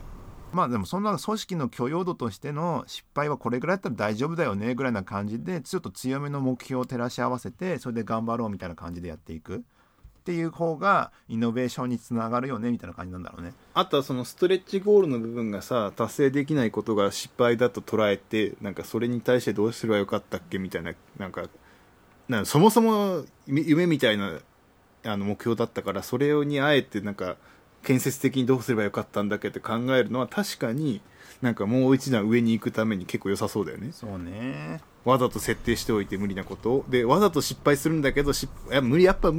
[0.54, 9.64] まあでもそんな組織の許容度としての失敗はこれぐらいだったら大丈夫だよねぐらいな感じでちょっと強めの目標を照らし合わせてそれで頑張ろうみたいな感じでやっていく
[10.24, 13.54] っていう方がイノベーションにつながるよねみたいな感じなんだろうね。
[13.74, 21.44] あとはそのストレッチゴールの部分がさ達成できないことが失敗だと捉えてなんかそれに対してどうすればよかったっけみたいななんか
[22.30, 24.40] なんかそもそも夢夢みたいな
[25.04, 27.36] あの目標だったからそれにあえてなんか
[27.84, 31.02] 建設的にどうすればよかったんだっけって考えるのは確かに
[31.42, 33.92] なんかもう一段上に行くために結構良さそうだよね。
[33.92, 34.80] そうね。
[35.04, 36.86] わざと設定しておいて無理なことを。
[36.88, 39.34] でわざと失敗するんだけど失いや無理やっぱ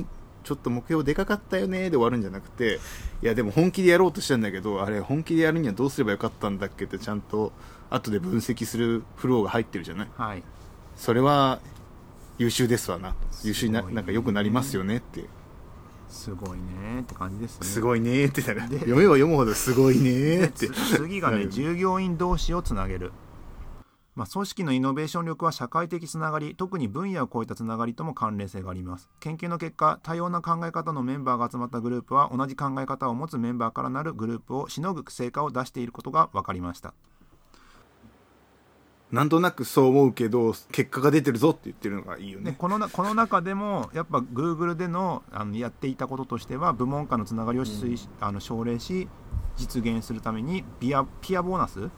[0.44, 2.78] ちょっと目標でかかったよねで終わるんじゃなくて
[3.22, 7.52] いやでも本気でやろうとしたんだけどあれ本気でやるにはどうすればよかったんだっけってちゃんと
[7.90, 10.08] 後で分析するフローが入ってるじゃない？
[10.16, 10.42] はい。
[10.96, 11.60] それは
[12.38, 13.14] 優秀ですわな。
[13.42, 15.24] 優秀にななんか良くなりますよねって。
[16.08, 17.66] すごいねって感じですね。
[17.66, 18.68] すごいねーってなる。
[18.68, 20.68] で読めば読むほどすごいねって。
[20.68, 23.12] つ次がね従業員同士をつなげる、
[24.14, 29.10] まあ、組織のイノベーション力は社会的つながり特に分野を超えたつながりとも関連性があります。
[29.18, 36.94] 研究の結果多様な考え方のメンバーが集まったグループは同じ考え方を持つメンバーからなるグループをしのぐ成果を出していることが分かりました。
[39.10, 42.52] なんとなくそう思うけど結果が出てるぞって言ってるのがいいよね。
[42.52, 49.08] でこのなこの中でもやっぱ Google でのあのやっていたこととしては部門間のつながりを推し、あの奨励し
[49.56, 51.90] 実現するためにビアピアボーナス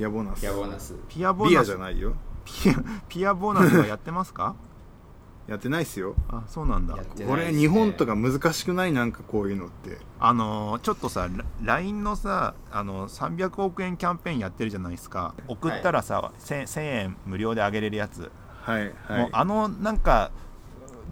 [0.00, 0.40] ピアボーナス。
[0.40, 0.94] ピアボーナス。
[1.10, 1.66] ピアボーナス。
[1.66, 2.14] じゃないよ。
[2.46, 2.74] ピア
[3.06, 4.54] ピアボーナスはやってますか？
[5.46, 6.14] やってないっすよ。
[6.30, 6.96] あそうなんだ。
[6.96, 8.92] やってこれ日本とか難しくない？
[8.92, 9.98] なんかこういうのって。
[10.18, 15.34] あのーちょっとさラ LINE のさあの300億円キャンペーンやってるじゃないですか。
[15.48, 18.30] 送ったらさ、1000 1000円無料であげれるやつ、
[18.62, 20.30] はいはもういあのなんか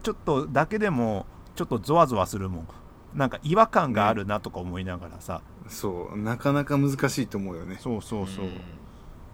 [0.02, 2.68] ちょっとだけでもちょっとゾワゾワするもん。
[3.14, 7.78] なんか違和感があるなとか思いながらさ、そうなかなか難しいと思うよね。
[7.80, 8.50] そうそうそう、ん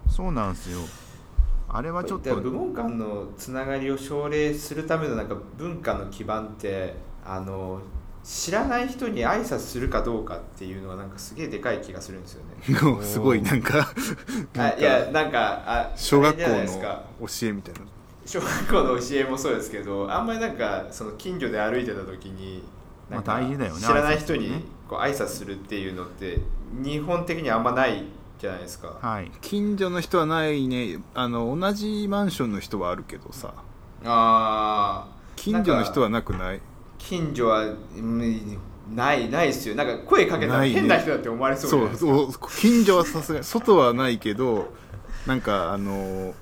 [0.09, 0.79] そうなんですよ。
[1.67, 7.81] あれはちょっと部門間のつながりを奨励するためのなんか文化の基盤ってあの
[8.23, 13.01] 知らない人に挨拶するかどうかっていうのはなんかすげえでかい気がするんですよね。
[13.03, 13.87] すごいなんか
[14.79, 17.81] いやなんかあ小学校の教えみたいな。
[18.25, 22.63] 小学校の教えもそうですけどあんまりなんかその近所で歩いてた時に
[23.07, 26.39] 知らない人にこう挨拶するっていうのって
[26.73, 28.03] 日本的にあんまない
[28.45, 28.97] じゃないですか。
[29.01, 29.31] はい。
[29.41, 30.99] 近所の人はないね。
[31.13, 33.53] あの同じマンションの人はあるけどさ。
[34.03, 36.61] あー近所の人はなくない？
[36.97, 38.59] 近所はうん
[38.95, 39.75] ないないですよ。
[39.75, 40.75] なんか声かけたらないね。
[40.75, 42.29] 変な人だって思われそうじゃないそう
[42.59, 44.71] 近所はさすがに外はないけど
[45.25, 46.33] なんかあの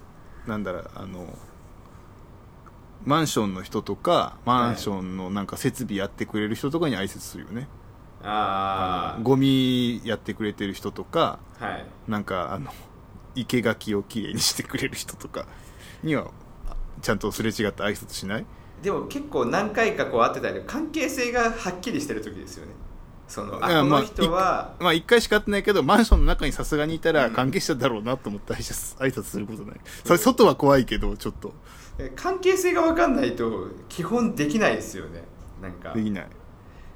[0.46, 1.26] なんだろうあの
[3.06, 7.68] マンションの人とかマンションのなんか設備やってくれる人とかに挨拶するよね、
[8.24, 8.28] あ
[9.22, 11.86] ゴミやってくれてる人とかあはい。
[12.08, 12.72] なんかあの
[13.36, 15.46] 生垣をきれいにしてくれる人とか
[16.04, 16.32] には
[17.02, 18.46] ちゃんとすれ違って挨拶しない？
[18.82, 22.74] でも結構何回かこう会ってたり関係性がはっきりしてる時ですよね。
[23.28, 29.80] そのあこの人は、まあ一回しか会ってないけどマンションの中にさすがにいたら関係者だろうなと思って挨拶挨拶することない。
[30.04, 31.54] それ外は怖いけどちょっと。
[31.98, 35.24] え関係性が分かんないと基本できないですよね。
[35.62, 35.94] なんか。
[35.94, 36.28] できない。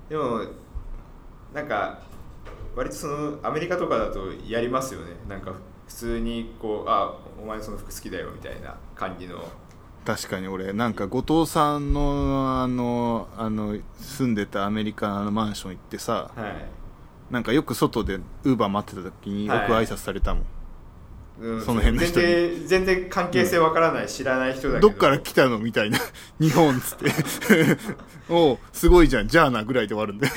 [0.10, 0.42] でも
[1.54, 2.02] なんか
[2.78, 5.08] 割とそのアメリカとかだとやりますよね。
[5.28, 5.52] なんか
[5.88, 9.44] 普通にこうあお前その服好きだよみたいな感じの。
[10.06, 17.34] 確かに俺なんか後藤さんのあのあの住んでたアメリカのマンション行ってさはい。
[17.34, 20.46] なんかよく外でウーバー待ってた時によく挨拶されたもん、
[21.42, 21.62] うん。
[21.62, 22.26] その辺の人に。
[22.28, 24.90] 全然全然関係性分からない、知らない人だけど。
[24.90, 25.98] どっから来たのみたいな。
[26.40, 27.12] 日本っつって。
[28.30, 29.28] おうすごいじゃん。
[29.28, 30.32] じゃあなぐらいで終わるんでね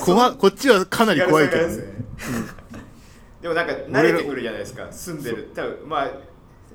[0.00, 1.68] 怖こっちはかなり怖いけど、ね。
[1.68, 1.94] ですね。
[3.42, 4.86] でもなんか慣れてくるじゃないですか。
[4.90, 5.50] 住んでる。
[5.54, 6.10] 多分まあ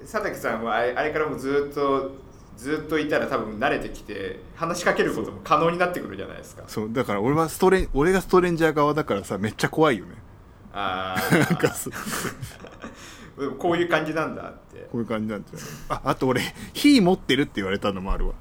[0.02, 2.12] 佐竹さんはあれあれからもずっと
[2.58, 6.64] ずっといたら多分慣れてきて話しかけることも可能になってくるじゃないですか。
[6.68, 6.90] そう。
[6.94, 10.16] だから俺はストレン俺がストレンジャー側だからさめっちゃ怖いよね。
[10.74, 11.94] あ なんあかそう。
[13.58, 14.88] こういう感じなんだって。
[14.92, 16.42] こういう感じなんですよああと俺
[16.74, 18.34] 火持ってるって言われたのもあるわ。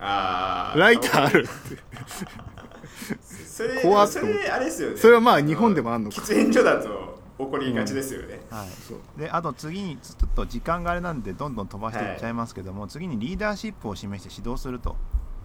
[0.00, 1.76] ああライターあるって
[3.46, 4.96] それそ怖っと思ってれあれですよね。
[4.96, 6.20] それはまあ日本でもあんのか。
[6.20, 8.68] 喫煙所だと起こりがちですよね、はい。
[8.86, 8.98] そう。
[9.18, 14.96] であと次にちょっと時間があれなんでどんどん飛ばしていっちゃいますけども、次にリーダーシップを示して指導すると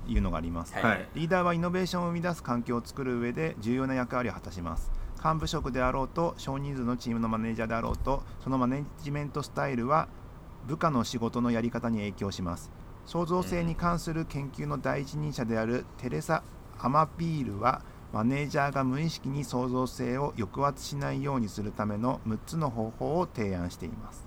[0.08, 0.84] いうのがあります、はい。
[0.84, 1.08] はい。
[1.16, 4.92] リーダーはイノベーションを生み出す環境を作る上で重要な役割を果たします。
[5.24, 10.08] 幹部職であろうと少人数のチームのマネージャーであろうとそのマネジメントスタイルは
[10.68, 12.70] 部下の仕事のやり方に影響します。
[13.06, 16.44] 創造性に関する研究の第一人者であるテレサ・
[16.80, 17.82] アマピールは
[18.14, 24.26] マネージャーが無意識に創造性を抑圧しないようにするための6つの方法を提案しています。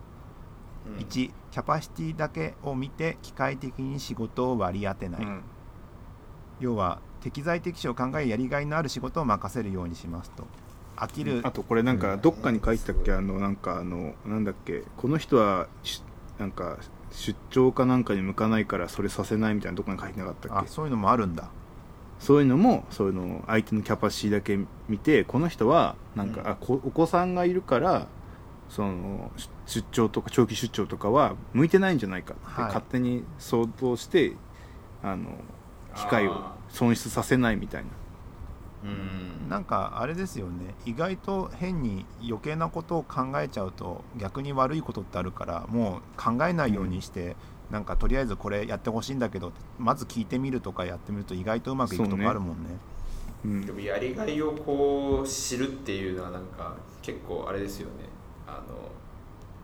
[0.86, 0.94] うん。
[0.96, 5.42] 1キャパシティだけを見て機械的に仕事を割り当てない、うん。
[6.60, 10.44] 要は適材適所を考えやりがいのある仕事を任せるようにしますと。
[10.96, 13.12] 飽きる、あとこれなんかどっかに書いてたっけ？
[13.12, 14.82] あのなんかあのなんだっけ？
[14.96, 16.02] この人はし
[16.38, 16.78] なんか
[17.10, 20.66] 出張かなんかに向かないからそれさせないみたいなどっかに書いてなかったっけ？
[20.66, 21.48] あそういうのもあるんだ
[22.18, 24.58] そういうのもそういうの相手のキャパシティだけ
[24.88, 26.48] 見てこの人はなんか、うん。
[26.48, 28.08] あこお子さんがいるから
[28.68, 32.64] その出出張とか長期出張とかは向いてないんじゃないかってはい。
[32.66, 34.34] 勝手に想像して、
[35.02, 35.30] あの
[35.94, 37.88] 機会をあ損失させないみたいな。
[38.84, 38.86] う
[39.46, 39.48] ん。
[39.48, 40.74] なんかあれですよね。
[40.84, 47.36] 意外と変に余計なことを考えちゃうと逆に悪いことってあるからもう考えないようにして、
[47.70, 52.70] なんかとりあえずこれやってほしいんだけどまず聞いてみるとかやってみると意外とうまくいくとこあるもんね。
[53.44, 53.66] うん。
[53.66, 57.92] でもやりがいをこう知るっていうのはなんか結構あれですよね。
[58.46, 58.62] あ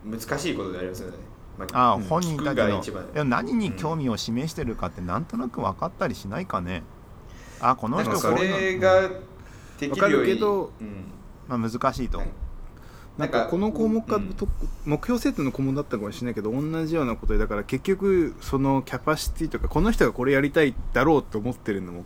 [0.04, 1.16] の難しいことでありますよね、
[1.58, 2.02] まああ、うん。
[2.02, 3.12] 本人たち聞くがの一番。
[3.12, 6.82] でも何に興味を示してるかってなんとなく分かったりしないかね。
[7.60, 9.08] あこの人これが
[9.78, 11.04] でわかきるようにるけどうん。
[11.48, 12.28] まあ、難しいと、はい
[13.18, 14.48] なんかこの項目が、うんと
[14.84, 22.04] 目標設定の項目だったかもしれないけど同じようなことでだから結局そのキャパシティとかこの人がこれやりたいだろうと思ってるのも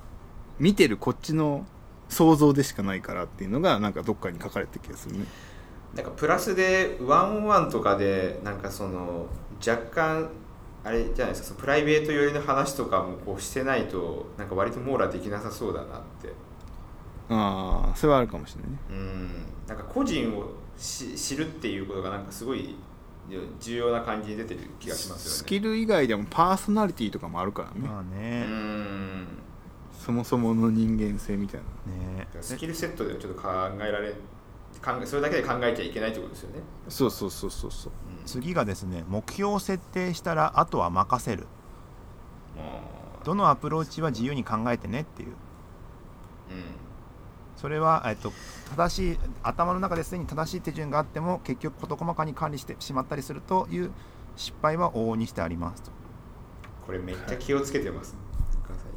[0.59, 1.67] 見てるこっちの
[2.09, 5.25] 想像でしかないからっていうのがなんかどっかに書かれてる気がするね。
[5.95, 9.27] なんかプラスでワンワンとかでなんかその
[9.67, 10.29] 若干
[10.85, 16.33] あれじゃないですかそのプライベート寄りの話とかもこうしてないとなんか割と網羅できなさそうだなって。
[17.31, 18.79] ああそれはあるかもしれないね。
[18.91, 19.31] うん。
[19.67, 20.49] なんか個人をし
[20.79, 22.77] 知るっていうことがなんかすごい
[23.61, 25.37] 重要な感じに出てる気がしますよね。
[25.39, 29.27] スキル以外でもパーソナリティとかもあるからね、うまあね,、ん。
[29.93, 31.93] そもそもの人間性みたいな。
[31.93, 32.29] ね。
[32.41, 33.49] スキルセットではちょっと考
[33.81, 34.15] えられ
[34.83, 37.93] 考えそれだけで考えちゃいけないってことですよね、そうそうそうそうそう。
[38.21, 38.25] うん。
[38.25, 41.47] 次がですね目標を設定したらあとは任せる。
[42.57, 42.81] あ
[43.25, 45.29] どのアプローチは自由に考えてねっていう。
[45.29, 46.88] ーうん
[47.59, 48.33] それは、えっと、
[48.77, 53.91] 正しい頭の中ですでに正しい手順があっても結局事細かに管理してしまったりするという
[54.37, 55.91] 失敗は往々にしてありますと。
[56.87, 58.17] これめっちゃ気をつけてます、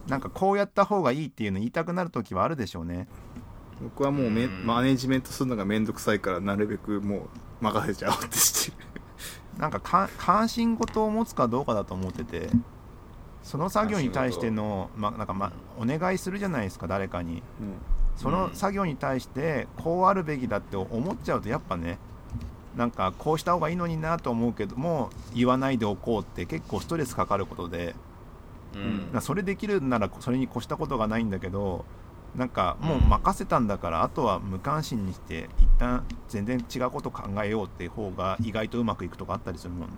[0.07, 3.07] なんかこうやった方がいいっていうの言いたくなる時はあるでしょうね。
[3.81, 4.65] 僕はもうめうん。
[4.65, 7.17] マネジメントするのが面倒くさいからなるべくも
[7.61, 8.77] う任せちゃおうってしてる。
[9.57, 12.49] なんかか関心事を持つかどうかだと思ってて
[13.43, 17.43] その作業に対しての、ま、なんかま、お願いするじゃないですか誰かに
[18.21, 21.97] その作業に対してこうあるべきだって思っちゃうとやっぱね
[22.75, 27.95] なんかこうした方がいいのになと思うけども言わないでおこうって結構ストレスかかることで。
[28.75, 28.99] うん。
[28.99, 31.83] だからそれできるならそれに越したことがないんだけど
[32.35, 39.95] なんかもう任せたんだからあとは無関心にして一旦全然違うこと考えようっていう方が意外とうまくいくとかあったりするもんね。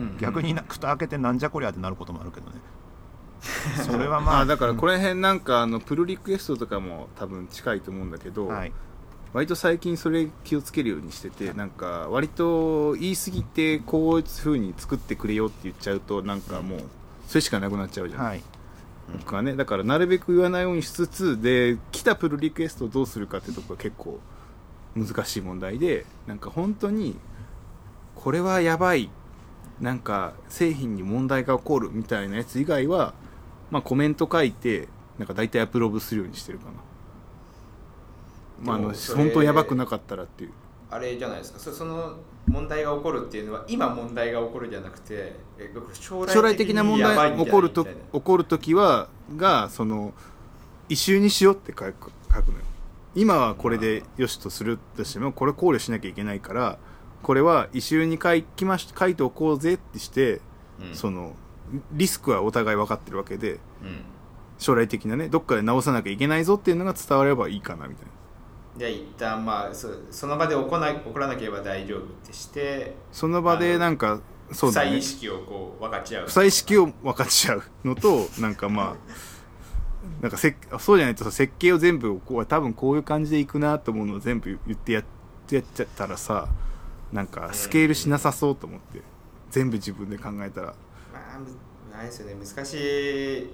[0.00, 0.06] うん。
[0.06, 0.18] うん。
[0.18, 2.56] 逆にな蓋開けてなんじゃこりゃってなることもあるけどね
[3.84, 4.40] それはまあ。
[4.40, 8.72] あだからこれ辺なんかあのプルリクエストとかも多分近いと思うんだけど、はい。
[9.32, 16.80] 割と最近それ気をつけるようにしててなんか割と言い過ぎてこういう風に作ってくれよって言っちゃうとなんかもう
[17.28, 18.42] それしかなくなっちゃうじゃん、はい。
[19.18, 24.18] 僕はねだからなるべく言わないようにしつつで来たプルリクエストをどうするかってとこが結構
[24.96, 27.16] 難しい問題でなんか本当に
[28.16, 29.10] これはやばい
[29.80, 33.14] なんか製品に問題が起こるみたいなやつ以外は、
[33.70, 36.72] まあ、コメント書いてなんか大体アプローブするようにしてるかな、
[38.62, 40.52] まあ、あの本当にやばくなかったらっていう。
[40.90, 41.60] あれじゃないですか。
[41.60, 42.16] そその
[42.48, 50.12] 問題が起こるっていうのは今問題が起こるじゃなくてえ将将来的な問題起こると起こる時はがその
[50.88, 52.64] 異臭にしようって書く書くのよ。
[53.14, 56.78] 今はこれでよしとするとしてもこれ考慮しなきゃいけないから
[57.22, 60.40] これは異臭に書きまし書いておこうぜってして、
[60.80, 60.94] うん。
[60.94, 61.34] その
[61.92, 63.54] リスクはお互い分かってるわけでう
[63.86, 64.04] ん。
[64.58, 68.10] 将来的なねどっかで直さなきゃいけないぞっていうのが伝わればいいかなみたいな。
[68.76, 74.20] じゃあ一旦まあそその場で起こな起こらなければ大丈夫ってしてその場でなんか
[74.52, 74.90] そうだね。
[74.90, 76.26] 再意識をこう分かち合う。
[76.26, 78.96] 不採識を分かち合うのと なんかまあ
[80.20, 85.04] なんかせそうじゃないとさ設計を全部こう多分こういう感じでいくなと思うのを全部言ってやっ
[85.46, 86.48] てやっちゃったらさ
[87.12, 89.02] なんかスケールしなさそうと思って
[89.50, 90.74] 全部自分で考えたら
[91.40, 93.50] まあむあれですよね難しい。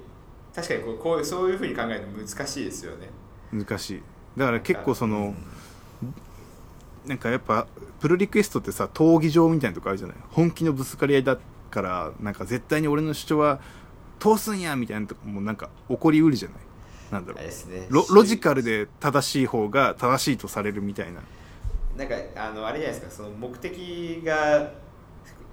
[0.54, 3.08] 確かにこうこうそういうふうに考えると難しいですよね。
[3.52, 4.02] 難しい。
[4.36, 5.34] だから結構その
[7.06, 7.66] なんかやっぱ
[8.00, 10.16] プロリクエストってさ闘技場みたいなとこあるじゃない？
[10.30, 11.38] 本気のぶつかり合いだ
[11.70, 13.60] からなんか絶対に俺の主張は
[14.18, 16.58] 通すんやみたいなとこもなんか起こりうるじゃない？
[17.12, 17.44] なんだろう。
[17.70, 17.86] ね。
[17.90, 21.20] ロロジカルで正しい方が正しいとされるみたいな。
[21.96, 23.24] なんかあのあれじゃないですか？
[23.24, 24.72] その目的が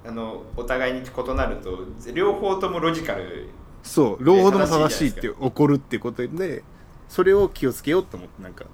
[0.05, 3.49] あのお互いに異なると両方ともロジカル
[3.83, 6.63] そう両方とも正しいって起こるってことで
[7.07, 8.65] それを気をつけようと思ってなんか。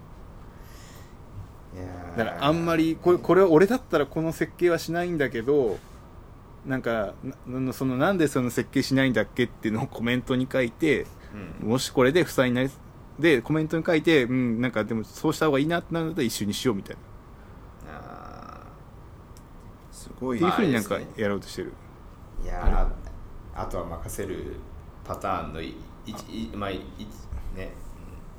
[2.18, 5.78] だからあんまりこれこれは俺だったらこの設計はしないんだけど
[6.66, 7.14] なんか
[7.46, 11.06] なそのなんでその設計しないんだっけっていうのをコメントに書いて
[11.62, 11.70] うん。
[11.70, 12.72] もしこれで負債になり
[13.20, 16.96] でコメントに書いてうんなんかでもそうした方がいいなってなるんだったら一緒にしようみたい
[17.88, 18.62] なあ
[20.20, 24.58] すごいっていうふうになんかやろうとしてる、ーいやーあとは任せる
[25.06, 26.82] パターンのいいいまあい
[27.56, 27.72] ね。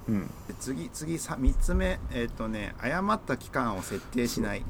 [0.09, 1.99] うん、で次次さ3つ目。
[2.13, 4.63] えっ、とね誤った期間を設定しない。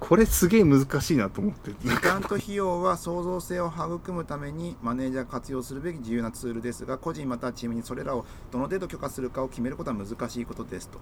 [0.00, 10.98] これすげえ難しいなと思って時間と費用は創造性を育むためにマネージャーが活用するべき重要なツールですが個人またはチームにそれらをどの程度許可するかを決めることは難しいことですと。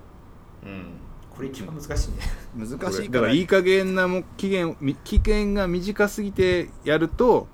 [0.64, 0.92] うん
[1.40, 2.16] これ一番難しいね。
[2.54, 7.48] 難しいかららだかいい加減なも期限み期限が短すぎてやると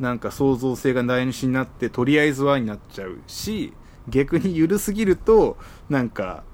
[0.00, 3.74] なんか創造性が台無しになってとりあえずはになっちゃうし
[4.08, 5.58] 逆に緩すぎると
[5.90, 6.44] なんか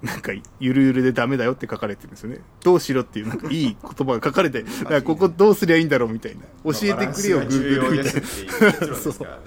[0.00, 2.40] なんかゆるゆるでダメだよって書かれてるんですよね。
[2.64, 6.40] どうしろっていうなんかいい言葉が書かれて だからここどうすりゃいいんだろうみたいな。
[6.64, 8.20] 教えてくれよバランスが重 Google 要でみたいな。
[8.22, 9.40] すっていうですから。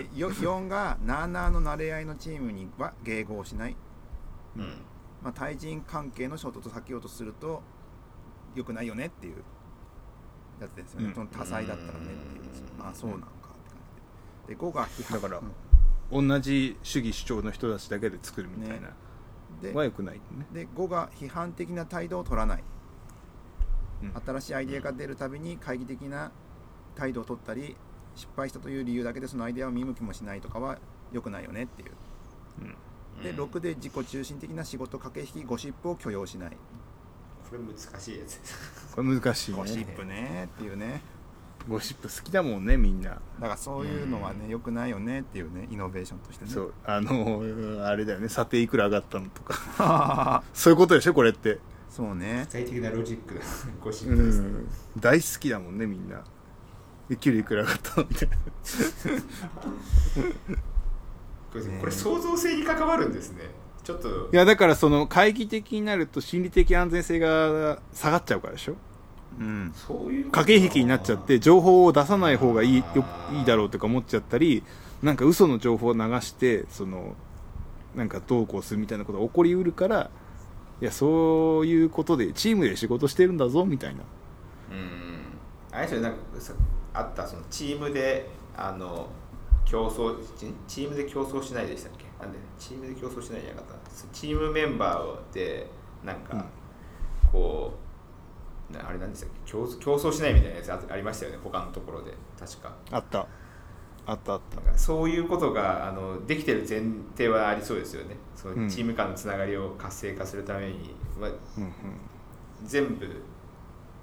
[0.00, 3.76] でよ4がなあなあの慣れ合いのチームには迎合しない、
[4.56, 4.72] うん
[5.22, 7.62] まあ、対人関係の衝突を避けようとすると
[8.54, 9.42] 良くないよねっていう
[10.60, 11.14] やつですよね、うん。
[11.14, 12.42] その多彩だったらねっていう。
[12.78, 12.86] うん。
[12.86, 13.78] あそうなんかって感
[14.46, 14.54] じで。
[14.54, 15.40] で5が批判だから
[16.12, 16.28] うん。
[16.28, 18.90] 同じ主義主張の人たちだけで作るみたいな、
[19.60, 20.46] ではよくないね。
[20.52, 22.64] で5が批判的な態度を取らない。
[24.02, 24.22] うん。
[24.24, 26.30] 新しいアイデアが出るたびに懐疑的な
[26.94, 27.76] 態度を取ったり
[28.14, 30.78] 失敗したという理由だけでそのアイデアを見向きもしないとかは
[31.12, 31.88] 良くないよねっていう。
[31.88, 31.94] で
[32.62, 32.76] うん
[33.22, 36.50] 6で自己中心的な仕事駆け引きゴシップを許容しない。
[36.50, 38.38] これ難しいやつ。
[38.38, 39.56] ですこれ難しいね。
[39.58, 40.48] ゴシップね。
[40.56, 41.00] っていうね。
[41.68, 43.10] ゴシップ好きだもんねみんな。
[43.10, 46.50] だからそういうのはね良くないよねっていうねイノベーションとしてね。
[46.50, 46.74] そう。
[46.84, 47.42] あの
[47.86, 48.28] あれだよね。
[48.28, 50.42] 査定いくら上がったのとか。
[50.54, 51.58] そういうことでしょこれって。
[51.90, 52.44] そうね。
[52.46, 53.34] 具体的なロジック。
[53.34, 53.40] な
[53.82, 54.40] ゴシうップです。
[54.42, 54.68] ねん。
[54.98, 56.22] 大好きだもんねみんな。
[57.08, 58.36] で給料いくら上がったのみたいな
[61.80, 63.50] これ創造性に関わるんですね。
[63.84, 64.08] ちょっと。
[64.08, 68.74] いやだからその懐疑的になると心理的安全性が下がっちゃうからでしょ？
[69.38, 69.72] うん。
[69.74, 72.84] そういう駆け引きになっちゃって情報を出さない方がいいよ
[73.32, 74.62] いいだろうとか思っちゃったり
[75.02, 77.14] なんか嘘の情報を流してその
[77.94, 80.10] なんかどうこうするみたいなことが起こりうるから
[80.80, 84.02] いやそういうことでチームで仕事してるんだぞみたいな。
[84.72, 85.20] うん。
[85.72, 86.52] あれですよなんかさ
[86.92, 89.08] あったそのチームであの
[89.66, 92.04] 競争チチームで競争しないでしたっけ？
[92.18, 93.90] なんでチームで競争しないじゃなかった？
[94.14, 95.68] チームメンバーで
[96.04, 96.44] なんか、うん。
[97.32, 97.74] こ
[98.70, 99.52] うなあれなんでしたっけ？
[99.52, 102.12] 競争競争しないみたいなやつあありましたよね他のところで。
[102.38, 102.72] 確か。
[102.90, 103.26] あった。
[104.06, 104.78] あったあった。
[104.78, 106.82] そういうことがあのできてる前
[107.16, 108.16] 提はありそうですよね。
[108.36, 108.64] そうん。
[108.66, 111.72] のチーム間のつながりを活性化するために、まあ、うんうん。
[112.64, 113.06] 全部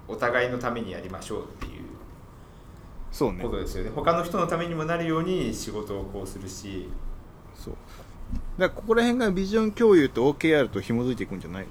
[0.06, 1.84] お互いのためにやりましょうっていう
[3.14, 3.42] そうね。
[3.42, 3.90] ことですよね。
[3.94, 6.88] 他の人のためにもなるように仕事をこうするし。
[7.56, 7.74] そう。
[8.58, 11.66] だからここら辺がビジョン共有と OKR と紐づいていくんじゃない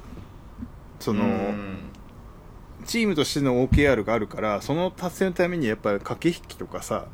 [1.02, 1.78] その、うん。
[2.86, 7.08] チームとしての OKR があるからその達成のためにやっぱり駆け引きとかさ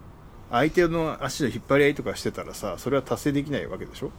[0.52, 4.12] 相手の足の引っ張り合いとかしてたらさそれは達成できないわけでしょ？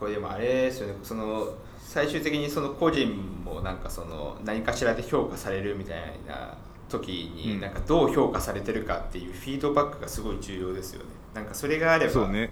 [0.00, 0.94] これでもあれですよね。
[1.02, 3.12] その最終的にその個人
[3.44, 6.56] もなんかその何かしらで評価されるみたいな
[6.90, 7.36] 時うん。
[7.54, 11.06] になんかどう評価されてるかっていうフィードバックがすごい重要ですよね。
[11.34, 12.50] なんかそれがあればそうね、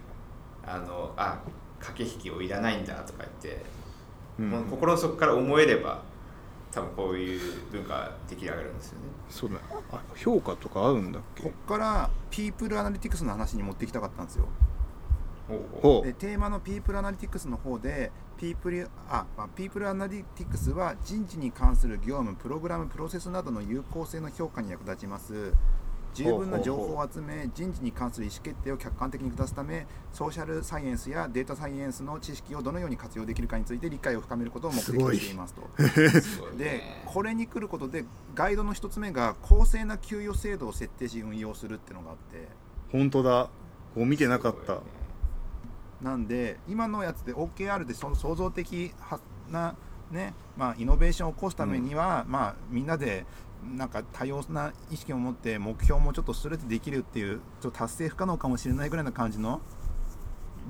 [0.64, 1.38] あのあ
[1.80, 3.64] 駆け引きをいらないんだとか言って、
[4.38, 4.50] うん。
[4.50, 6.02] もう心の底から思えれば
[6.70, 7.40] 多分こういう
[7.72, 9.04] 文化出来上がるんですよね。
[9.28, 9.56] そうだ。
[9.92, 11.42] あ評価とか合うんだっけ？
[11.42, 14.46] こっからピープルアナリティクスの話に持ってきたかったんですよ
[16.04, 25.54] でテーマのピープルアナリティクスの方でピープルあ、まあ、ピープルアナリティクスは人事に関する業務プログラムプロセスなどの有効性の評価に役立ちます。
[26.14, 35.62] 十分な情報を集め人事に関する意思決定を客観的に下すためソーシャルサイエンスやデータサイエンスの知識をどのように活用できるかについて理解を深めることを目的としていますと。
[36.56, 42.48] でねこれに来ることでガイドの一つ目が公正な給与制度を設定し運用するっていうのがあって。
[42.90, 43.50] 本当だ。
[43.94, 44.80] こう見てなかった
[46.02, 49.20] なんで今のやつで OKR でその創造的は
[49.50, 49.74] な、
[50.10, 53.26] ねまあ、イノベーションを起こすためには、まあ、みんなで
[53.76, 59.60] なんか多様な意識を持って目標もちょっとストレートできるっていうちょっと達成不可能かもしれないぐらいな感じの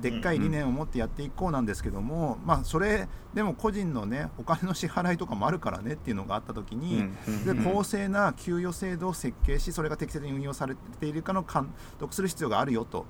[0.01, 7.03] でっかい理念を持ってやっていこうなんですけども、まあそれでも個人のねお金の支払いとかもあるからねっていうのがあった時に、
[7.45, 13.05] で公正な給与制度を設計しそれが適切に運用されているかの監督する必要があるよと。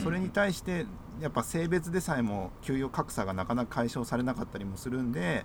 [0.00, 0.86] それに対して
[1.20, 5.44] やっぱ性別でさえも給与格差がなかなか解消されなかったりもするんで、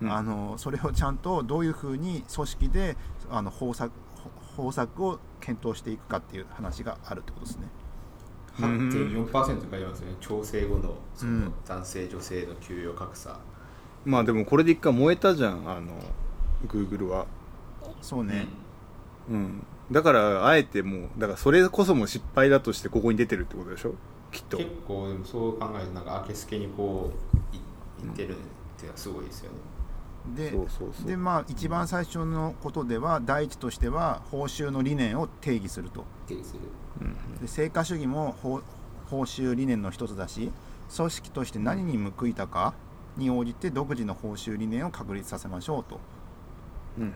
[0.00, 0.12] うん。
[0.12, 2.96] あのそれをちゃんとどういうふうに組織で
[3.30, 3.92] あの方策
[4.56, 7.68] 方策を検討していくかっていう話があるってことですね。
[8.58, 9.32] 8.4%
[9.70, 11.44] がありますよね調整後のそうん。
[11.46, 13.38] の男性女性の給与格差、
[14.04, 15.92] まあでもこれで一回燃えたじゃんあの
[16.66, 17.26] Google は。
[18.00, 18.46] そうね、
[19.30, 23.94] うんだからあえてもうだからそれこそも失敗だとしてここに出てるってことでしょ？
[24.32, 24.56] きっと。
[24.56, 27.12] 結構でもそう考えるとなんか明けすけにこ
[27.52, 28.38] ういいってるっ
[28.76, 29.58] ていうのはすごいですよね、
[30.36, 31.06] でそうそうそう。
[31.06, 36.04] でまあ一番最初のことでは第一としては報酬の理念を定義すると。
[36.26, 36.60] 定義する。
[37.40, 38.62] で成果主義も報
[39.06, 40.50] 報酬理念の一つだし
[40.96, 42.74] 組織として何に報いたか
[43.16, 46.00] に応じて独自の報酬理念を確立させましょうと。
[46.98, 47.04] うん。
[47.04, 47.12] うん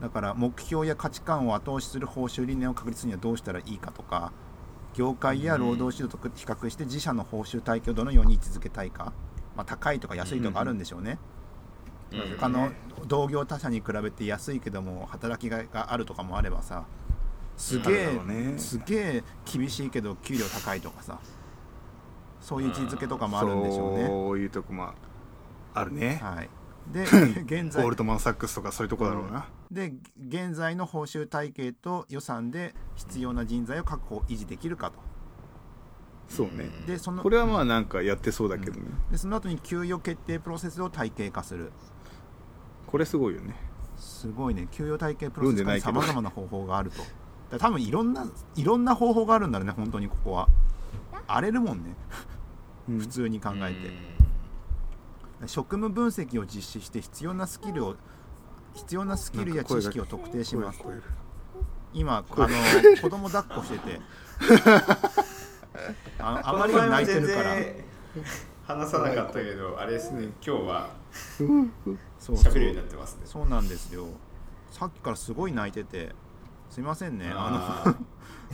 [0.00, 4.32] だから目標や価値観を後押しする報酬理念を確立するにはどうしたらいいかとか
[4.94, 9.12] 業界や労働指導と比較して自社の報酬体系をどのように位置づけたいか、
[9.56, 11.34] まあ、高いとか安いとかあるんでしょうね、うん
[12.38, 12.70] 他の
[13.08, 16.84] 同業他社に比べて安いけども働きがいがあるとかもあればさ
[17.56, 18.58] すげえ、ね。
[18.58, 21.18] すげえ厳しいけど給料高いとかさ
[22.40, 24.06] そういう位置づけとかもあるんでしょうね。
[24.06, 24.94] そういうとこま
[25.74, 26.48] ああるね、はい、
[26.92, 27.02] で
[27.44, 27.82] 現在。
[27.82, 34.98] ゴールドマン・サックスとかそういうとこだろうな、で現在の報酬体系と予算で必要な人材を確保維持できるかと。
[36.28, 36.70] そうね。
[36.86, 41.72] でそのこれはまあなんかやってそうだけどね、でその後に給与決定プロセスを体系化する。
[42.86, 43.54] これすごいよね。
[43.96, 44.68] すごいね。
[44.70, 47.58] 給与体系プロセス化にさまざまな方法があると。
[47.58, 48.26] 多分いろんな
[48.56, 50.48] いろんな方法があるんだろうね本当にここは。
[51.26, 51.94] 荒れるもんね。
[52.88, 52.98] うん。
[52.98, 54.13] 普通に考えて、
[55.46, 57.96] 職務分析を実施して必要なスキルを
[58.74, 60.80] 必要なスキルや知識を特定します。
[61.92, 62.48] 今あの
[63.00, 64.00] 子供抱っこしてて。
[66.18, 67.56] あ あまりに泣いてるから。
[68.66, 70.88] 話さなかったけどあれですね今日は
[72.18, 73.22] 喋るようになってますね。
[73.24, 74.06] そうなんですよ。
[74.70, 76.14] さっきからすごい泣いてて
[76.74, 77.30] すいませんね。
[77.32, 77.94] ああの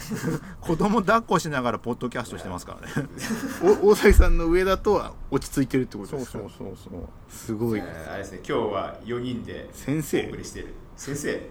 [0.61, 3.09] 子供抱っこしながらポッドキャストしてますからね。
[3.83, 6.39] 大崎さんの上だとは落ち着いてるってことですか？
[6.39, 6.65] そうそ
[6.97, 7.81] うすごい。
[7.81, 10.29] ーあれですね今日は4人でお先生。
[10.29, 10.75] 送りしてる。
[10.97, 11.51] 先生。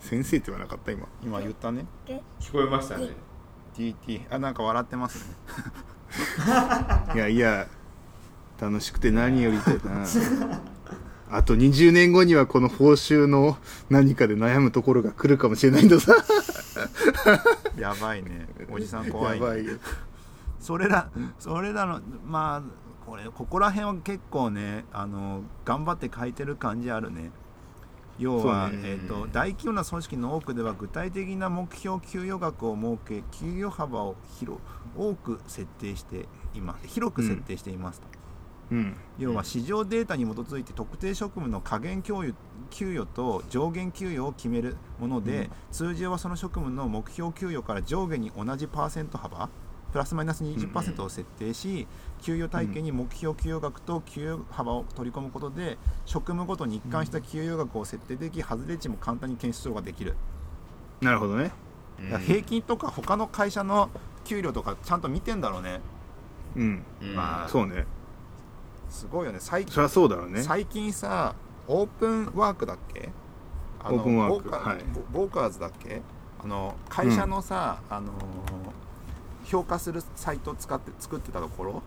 [0.00, 1.06] 先生って言わなかった今。
[1.22, 1.86] 今言ったね。
[2.38, 3.10] 聞こえましたね。
[3.76, 5.34] TT あなんか笑ってますね。
[7.14, 7.66] いやいや
[8.60, 10.06] 楽しくて何よりだな
[11.32, 13.56] あと20年後にはこの報酬の
[13.88, 16.14] 何かで悩むところが来るかもしれないんださ。
[17.78, 18.48] やばいね。
[18.70, 19.72] おじさん怖い,、やばいよ。
[20.58, 22.62] それらそれらのまあ
[23.06, 27.30] これここら辺は結構ねあの頑張って書いてる感じあるね。
[28.18, 28.78] 要は、ね。
[28.84, 34.60] えー、と大規模な組織の多くでは具体的な目標給与額を設け給与幅を広
[34.96, 36.86] 多く設定しています。
[36.88, 38.08] 広く設定していますと、
[38.70, 38.96] うん。
[39.18, 42.34] 要は市場データに基づいて特定職務の下限給与
[42.70, 45.50] 給与と上限給与を決めるもので、うん。
[45.70, 49.48] 通常はその職務の目標給与から上下に同じパーセント幅
[49.90, 51.88] プラスマイナス20%を設定し、
[52.22, 60.14] 給与体系に目標給与額と給与幅を取り込むことで職務ごとに一貫した給与額を設定でき外れ値も簡単に検出ができる、
[61.00, 61.50] なるほどね。
[61.98, 62.20] うん。
[62.20, 63.90] 平均とか他の会社の
[64.24, 65.80] 給料とかちゃんと見てんだろうね。
[66.54, 66.84] うん。
[67.02, 67.16] うん。
[67.16, 67.48] まあ。
[67.48, 67.84] そうね
[68.90, 69.38] すごいよね。
[69.40, 70.42] 最近そりゃそうだろうね。
[70.42, 71.34] 最近さ
[71.68, 73.08] オープンワークだっけ？
[73.82, 74.84] あのオープンワークボーカはい。
[75.12, 76.02] ボボーカーズだっけ？
[76.42, 78.12] あの会社のさ、あのー
[79.44, 81.82] 評価するサイトを使って作ってたところ？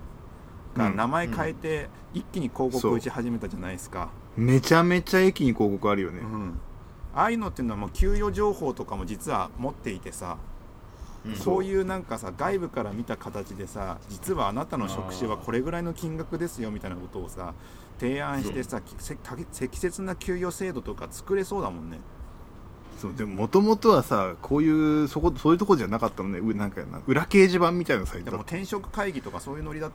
[0.75, 0.95] がうん。
[0.95, 6.19] 名前変えて一気に広告打ち始めたじゃないですか、めちゃめちゃ駅に広告あるよね。
[6.19, 6.59] うん。
[7.15, 10.52] ああいうのっていうのはもう給与情報とかも実は持っていてさ、うん
[11.35, 17.53] そういうなんかさ外部から見た形でさ実はあなたの職種はこれぐらいの金額ですよみたいなことをさ
[17.99, 18.81] 提案してさ
[19.53, 21.99] 適切な給与制度とか作れそうだもんね。
[22.99, 26.39] そうでももともとはさこういうそこそういうとこじゃなかったのね。
[26.39, 28.31] うなんかな裏掲示板みたいなサイト。
[28.31, 29.91] でも転職会議とかそういうノリだ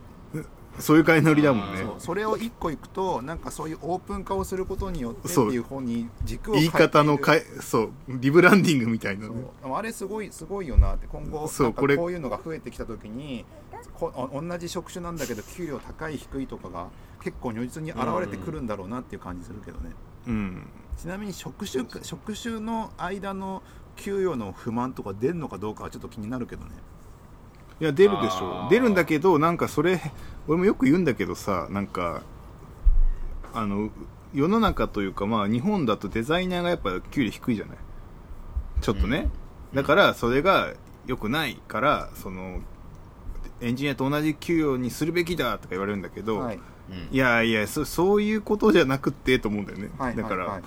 [0.79, 1.85] そういう感じのノリだもんね。
[1.99, 7.91] それを一個いくとなんかそういうオープン化をすることによってってそういう方に軸を言い方のか変えいそう。
[8.09, 9.35] リブランディングみたいなね。
[9.73, 11.07] あれすごいすごいよなって。
[11.07, 11.97] 今後そうこれ。
[11.97, 13.45] こういうのが増えてきた時に
[13.95, 16.89] こお同じ職種なんだけど給料高い低いとかが
[17.23, 19.91] 結構如実に現れてくるんだろうなっていう感じするけどね、
[20.27, 20.67] うん。
[20.97, 23.63] ちなみに職種職種の間の
[23.97, 26.71] 給与の不満とか出るのかどうかはちょっと気になるけどね。
[27.81, 30.01] いや出るでしょ出るんだけどなんかそれ
[30.49, 32.23] 俺もよく言うんだけどさなんか
[33.55, 33.91] あの
[34.35, 37.77] 世の中というかまあ日本だとデザイナーがやっぱ給料低いじゃない？
[38.81, 39.29] ちょっとね、
[39.75, 40.73] だからそれが
[41.07, 42.61] 良くないからその
[43.61, 46.57] エンジニアと同じ給与にするべきだとか言われるんだけど、はい。
[46.57, 47.09] うん。
[47.11, 50.53] いやいやそそういうことじゃなくってと思うんだよね、はいだから、はい。
[50.55, 50.63] はい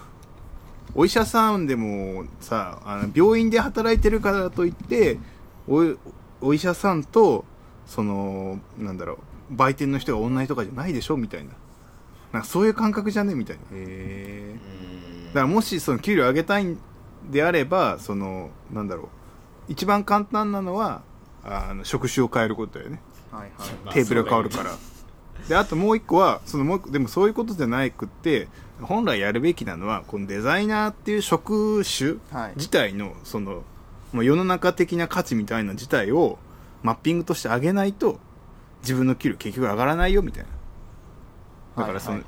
[0.93, 5.17] お医者さんでもさあの病院で働いてるからといって
[6.41, 7.45] お医者さんと
[7.85, 9.17] そのなんだろう
[9.51, 11.51] 売店の人が同じとかじゃないでしょみたいな。
[12.31, 13.61] なんかそういう感覚じゃねみたいな。
[13.73, 15.27] へうん。
[15.27, 16.77] だからもしその給料上げたいん
[17.29, 19.07] であればそのなんだろう。
[19.67, 21.01] 一番簡単なのは
[21.43, 23.01] あの職種を変えることだよね。
[23.31, 23.69] ーはいはい。
[23.85, 24.71] まあテーブルが変わるから、
[25.47, 28.47] であともう一個はそのもう一個でもそういうことじゃないくって
[28.81, 32.53] 本来やるべきなのはこのデザイナーっていう職種はい。
[32.55, 33.63] 自体のその
[34.13, 36.37] もう世の中的な価値みたいな自体を
[36.83, 38.19] マッピングとして上げないと
[38.81, 40.49] 自分の給料結局上がらないよみたいな。
[41.77, 42.21] だからその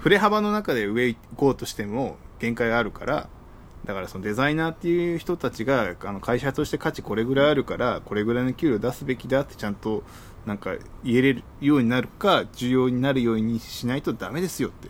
[0.00, 3.28] 振れ幅の中で上行こうとしても限界があるから
[3.86, 10.02] だからそのデザイナーっていう人たちがあの会社として価値これぐらいあるからこれぐらいの給料出すべきだってちゃんと
[10.44, 14.88] なんか言えれるようになるか重要になるようにしないとダメですよって。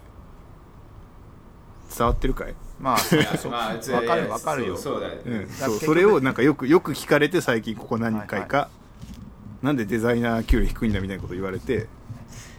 [1.97, 2.95] 伝わってるかい、まあ
[3.93, 4.77] わかるわかるよ。
[4.77, 8.68] そうだね、うん、だそうそれをなんかよくよく聞かれて最近ここ何回か、は
[9.62, 11.86] なんでデザイナー給料低いんだみたいなこと言われて。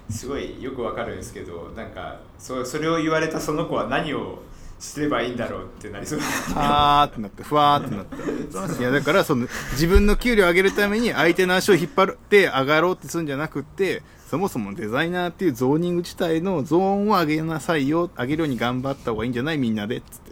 [0.10, 4.40] すごいよくわかるんですけどなんかそそれを言われたその子は何を
[4.78, 6.20] すればいいんだろうってなりそう。
[6.56, 8.82] あーってなってふわーってなって。
[8.82, 19.58] いやだからその自分の給料上げるために相手の足を引っ張って上がろうってするんじゃなくってそもそもデザイナーっていうゾーニング自体のゾーンを上げなさいよ上げるように頑張った方がいいんじゃない？
[19.58, 19.98] みんなで。
[19.98, 20.31] っつって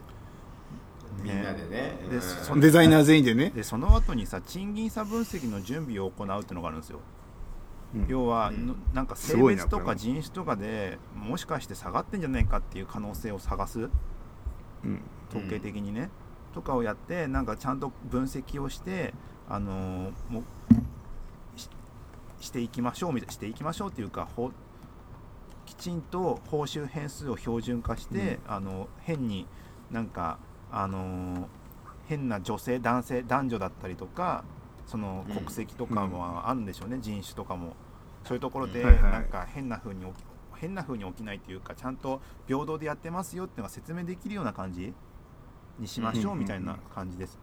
[1.22, 1.98] みんなでね。
[2.10, 2.22] でうん。
[2.22, 3.52] そデザイナー全員でね。
[3.52, 7.00] でその後にさ賃金差分析の準備を行うっていうのがあるんですよ、
[7.96, 8.06] うん。
[8.08, 8.68] 要は、うん。
[8.68, 13.80] のなんか性別とか人種とかでもしかして下がってんじゃないかっていう可能性を探す？
[13.82, 15.02] うん。
[15.30, 16.10] 統計的にね、
[16.54, 19.14] とかをやってなんかちゃんと分析をして
[19.48, 20.44] あのーもう
[21.60, 21.70] し
[22.40, 24.52] していきましょうみたいしていきましょうっていうかほ
[25.66, 29.46] きちんと報酬変数を標準化して、あの変に
[29.92, 30.40] なんか
[30.72, 31.46] あのー
[32.08, 34.44] 変な女性男性男女だったりとか
[34.88, 35.36] そのうん。
[35.36, 37.76] 国籍とかもあるんでしょうね、人種とかも。
[38.26, 40.14] そういうところでなんか変な風に起き
[40.56, 44.92] 変な風に起きないっていうかちゃんと平等でやってますよっていうのが説明できるような感じ？
[45.80, 47.38] にしましょうみたいな感じです。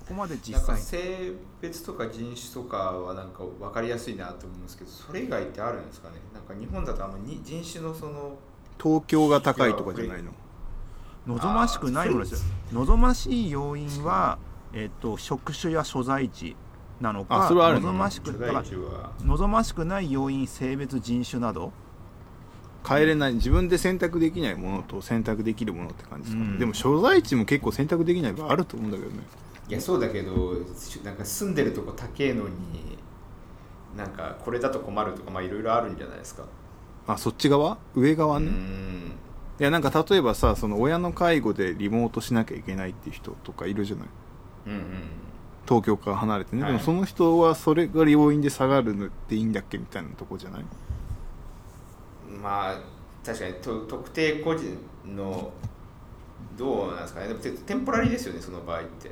[0.00, 6.16] そこまで実なんか際性別とか人種とかはなんか分かりやすいなと思うんですけどそれ以外ってあるんですかね？
[6.34, 8.36] なんか日本だとあんまに人種のその
[8.82, 10.32] 東京が高いとかじゃないの？
[11.28, 12.48] 望ましくないものですよ。
[12.72, 14.38] 望ましい要因は、
[14.72, 16.56] えっと職種や所在地
[17.00, 21.72] なのか望ましく望ましくない要因性別人種など。
[22.88, 23.34] 変えれない。
[23.34, 26.42] 自分で選択できないものと選択できるものって感じですか？
[26.42, 26.58] ね、うん。
[26.58, 29.18] でも所在地も結構選択できない場合あると思うんだけどね。
[29.68, 30.54] いやそうだけど
[31.04, 32.96] なんか住んでるとこ高えのに
[33.94, 36.44] なんかこれだと困るとかまあいろいろあるんじゃないですか。
[37.06, 37.76] あそっち側？
[37.94, 39.12] 上側うね、ん
[39.60, 44.08] いやなんか例えばさその親の介護でリモートしなきゃいけないっていう人とかいるじゃない。
[44.66, 44.82] うんうん。
[45.66, 46.72] 東京から離れてね、はい。
[46.72, 50.64] でもその人はそれが要因で下がるのっていいんだっけみたいなとこじゃない？
[52.42, 52.80] まあ
[53.24, 55.50] 確かにと特定個人の
[56.56, 57.28] どうなんですかね。
[57.28, 59.10] でもテテンポラリーですよねその場合って。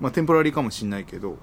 [0.00, 1.36] まあテンポラリーかもしんないけど。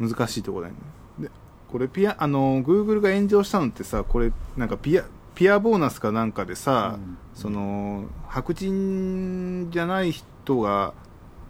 [0.00, 0.08] うん。
[0.08, 0.80] 難しいとこだよね。
[1.18, 1.30] で
[1.70, 5.04] これピアあの Google が炎上したのってさこれなんかピア
[5.40, 7.16] ピアボーナスかなんかでさ、うん。
[7.32, 10.92] その白人じゃない人が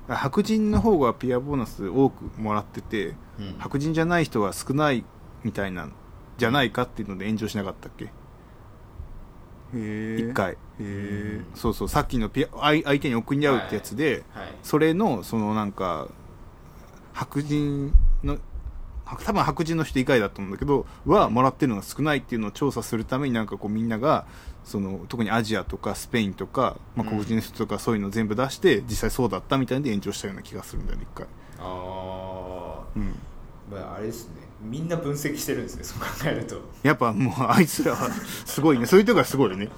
[0.09, 3.57] あ白人の方がピアボーナス多くもらっててうん。
[3.59, 5.05] 白人じゃない人が少ない
[5.43, 5.93] みたいなん
[6.39, 8.05] じゃないかっていうので炎上しなかったっけ？
[8.05, 8.11] へ
[9.75, 10.53] え一回。
[10.53, 14.55] へえそうそうさっきのピア相相手に送り合うってやつで、はい。
[14.63, 16.07] それのそのなんか
[17.13, 18.39] 白人のは
[19.25, 24.27] 多分白人の人以外だと思うんだけどはもらってるのが少ないっていうのを調査するためになんかこうみんなが
[24.65, 27.17] その特にアジアとかスペインとか、まあ、うん。
[27.17, 31.27] 黒人の人とかそういうのを全部出して、実際そうだったみたいで炎上したような気がするんだよね一回、
[31.59, 33.17] ああうん、
[33.71, 34.35] まあ、あれですね。
[34.63, 36.61] みんな分析してるんですねそう考えると。
[36.83, 38.11] やっぱもうあいつらは
[38.45, 38.87] すごいね。
[38.87, 39.65] そういうとこがすごいよね。
[39.67, 39.71] の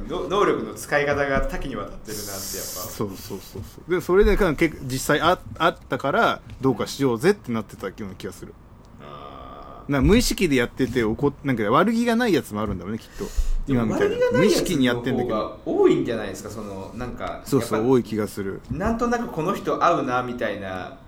[0.00, 2.40] 能力の使い方が多岐にわたってるなってやっぱ。
[2.40, 3.90] そうそうそうそう。
[3.90, 4.36] でそれで
[4.84, 8.54] 実際ああったからどうかしようぜってなってたような気がする。
[9.02, 13.24] あな無意識でやってて怒っなんか悪気がないやつもあるんだろうねきっと。
[13.66, 14.16] 今みたいな。
[14.32, 15.34] 無意識にやってんだけど。
[15.34, 18.60] が多いんじゃないですかそのなんかそうそう多い気がする。
[18.70, 20.98] なんとなくこの人合うなみたいな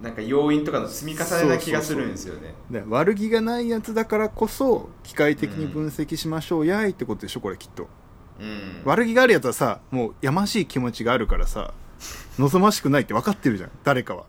[0.00, 2.54] なんか要因とかの積み重ねな気がするんですよね。
[2.70, 7.88] で悪気がないやつだからこそ機械的に分析しましょうやいってことでしょこれきっと
[8.40, 8.82] うん。
[8.84, 11.72] 悪気があるやつはさもうやましい気持ちがあるからさ
[12.38, 13.70] 望ましくないって分かってるじゃん。
[13.84, 14.26] 誰かは。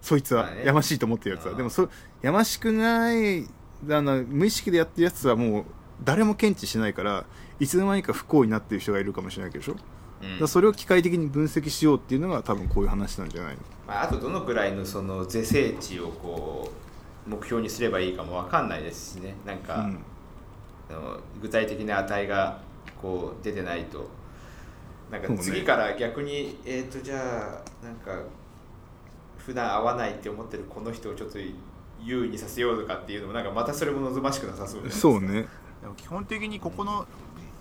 [0.00, 1.56] そいつはやましいと思ってるやつは、うん。
[1.56, 1.88] でもそ
[2.22, 5.64] やましくないあの無意識でやってるやつはもう
[6.02, 7.24] 誰も検知しないから
[7.60, 9.76] いつの間にか不幸になってる人がいるかもしれないけどでしょ、
[10.40, 10.48] うん。
[10.48, 13.60] それを機械的に分析しようっていうのが多分こういう話なんじゃないの。
[13.86, 16.70] まあ、あとどのぐらいのその是正値をこ
[17.26, 19.34] う目標にすればいいかもわかんないですしね。
[19.44, 19.98] なんか、うん。
[21.42, 22.60] 具体的な値が
[23.00, 24.08] こう出てないと。
[25.10, 28.22] なんか次から逆に、えっ、とじゃあなんか
[29.38, 31.38] 普段会わないって思ってるこの人をちょっと
[32.02, 35.00] 優位にさせようとかっていうのもなんかまたそれも望ましくなさそうですか。
[35.00, 35.46] そうね。
[35.80, 37.06] でも基本的にここの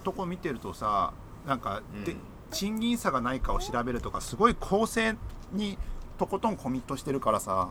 [0.03, 1.13] とこ見てるとさ
[1.45, 2.17] なんかで、うん。
[2.49, 5.17] 賃金差がないかを調べるとかすごい公正
[5.51, 5.77] に
[6.17, 7.69] とことんコミットしてるからさ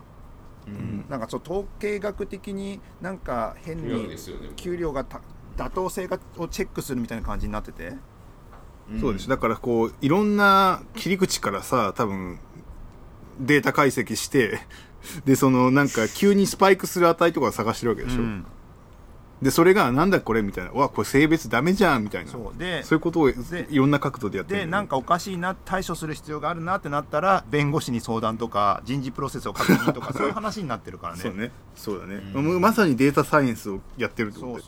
[0.67, 1.07] うん。
[1.09, 4.51] なんかそう統計学的になんか変にですよね。
[4.57, 5.21] 給料がた
[5.57, 7.95] 妥当性がをチェックするみたいな感じになってて。
[9.01, 9.29] そうです。
[9.29, 12.39] だからこういろんな切り口からさ多分
[13.41, 14.61] データ解析して
[15.25, 18.47] でそのなんか急にスパイクする値とかを探してるわけでしょ、うん。
[19.43, 20.71] でそれがなんだこれみたいな。
[20.73, 22.31] わこれ性別ダメじゃんみたいな。
[22.31, 22.43] そう。
[22.45, 24.61] そうでいうことをでいろんな角度でやってる。
[24.61, 31.21] でなんかおかしいな対処する必要があるなってなったら弁護士に相談とか人事プロセスを確認とかそういう話になってるからね。
[31.23, 31.51] そうね。
[31.75, 32.61] そうだね、うん。
[32.61, 34.63] まさにデータサイエンスをやってるってことで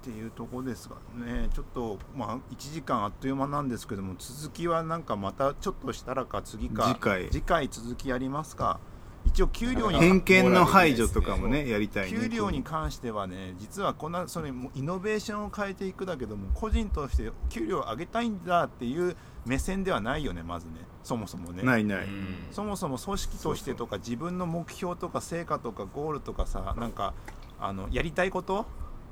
[0.00, 1.48] っていうところですがね。
[1.52, 6.98] ちょっとまあ1時間あっという間なんですけども続きはなんかまたちょっとしたらか次か
[7.30, 7.68] 次回。
[7.68, 8.80] 続きやりますか。
[9.26, 12.18] 一応給料に偏見の排除とかもねやりたいね。
[12.18, 20.72] 給料に関してはね実はこんなそれもイノベーションを変えていくだけども個人として給料を上げたいんだっていう目線ではないよねまずね。
[21.04, 21.62] そもそもね。
[21.62, 22.46] ないない、うん。
[22.50, 27.12] そもそも組織としてとか自分の目標とか成果とかゴールとかさなんか
[27.60, 28.64] あのやりたいこと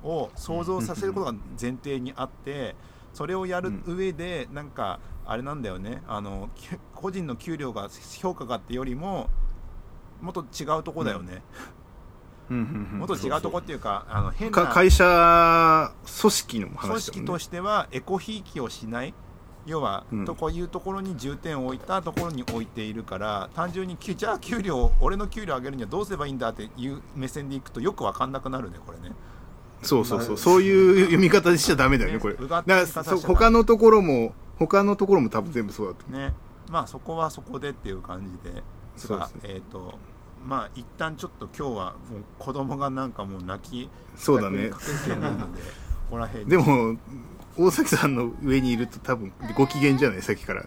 [0.03, 2.77] を想像させることが前提にあって
[3.13, 6.03] それをやる上でなんかあれなんだよね。
[6.07, 7.89] あのき個人の給料が
[8.21, 9.29] 評価がってよりも
[10.21, 11.43] もっと違うとこだよね、
[12.51, 17.19] もっと違うとこっていうかあの変なか会社組織の組話ね。
[17.19, 19.15] 織としてはエコひいきをしない。
[19.67, 20.25] 要は、うん。
[20.25, 29.15] とこういうところに重点を置いたところに置いているから単純にきじゃあ給料俺の給料上げるにはどうすればいいんだっていう目線でいくとよく分かんなくなるねこれね
[29.83, 32.35] そうそうそう、まあそういう読み方にしちゃダメだよねこれ。
[32.35, 36.33] うだから他のところも他のところも多分全部そうだとね。
[36.70, 38.62] まあそこはそこでっていう感じで。
[38.97, 39.41] そうですね。
[39.45, 39.99] えっ、と
[40.45, 44.70] まあ一旦ちょっと今日はもう子供がなんかもう泣きそうだね。
[44.70, 44.76] こ
[46.11, 46.51] こら辺に。
[46.51, 46.97] でも
[47.59, 50.23] 大崎さんの上にいると多分ご機嫌じゃない？
[50.23, 50.65] さっきから。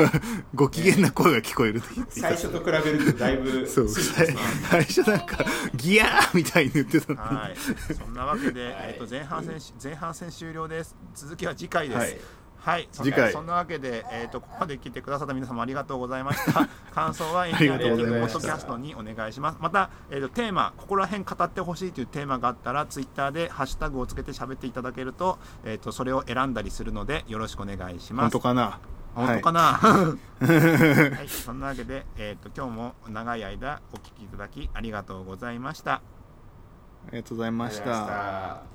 [0.54, 3.88] ご機嫌な声が聞こえる最初と比べるとだいぶ そう。
[3.88, 7.36] 最ですね最初なんかギヤーみたいに言ってたのに。
[7.38, 7.56] はい、
[7.98, 10.94] そんなわけで、はいえっと前半戦前半戦終了です。
[11.14, 11.98] 続きは次回です。
[11.98, 12.18] はい
[12.64, 16.66] はい、そん次回そんなわけで、えっ、とここまで来てくださった皆様ありがとうございました。
[16.94, 19.58] 感想はエンジニアレーティングポッドキャストにお願いします。
[19.60, 28.24] またえっ、とテーマここら辺語ってほしいというテーマがあったらツイッターでハッシュタグをつけて喋っていただけるとえっ、とそれを選んだりするのでよろしくお願いします。
[28.24, 28.78] 本当かな？
[29.14, 29.60] 本当かな？
[29.60, 36.00] はい、 そんなわけでえっ、と今日も長い間お聞きいただきありがとうございました。
[37.06, 38.73] ありがとうございました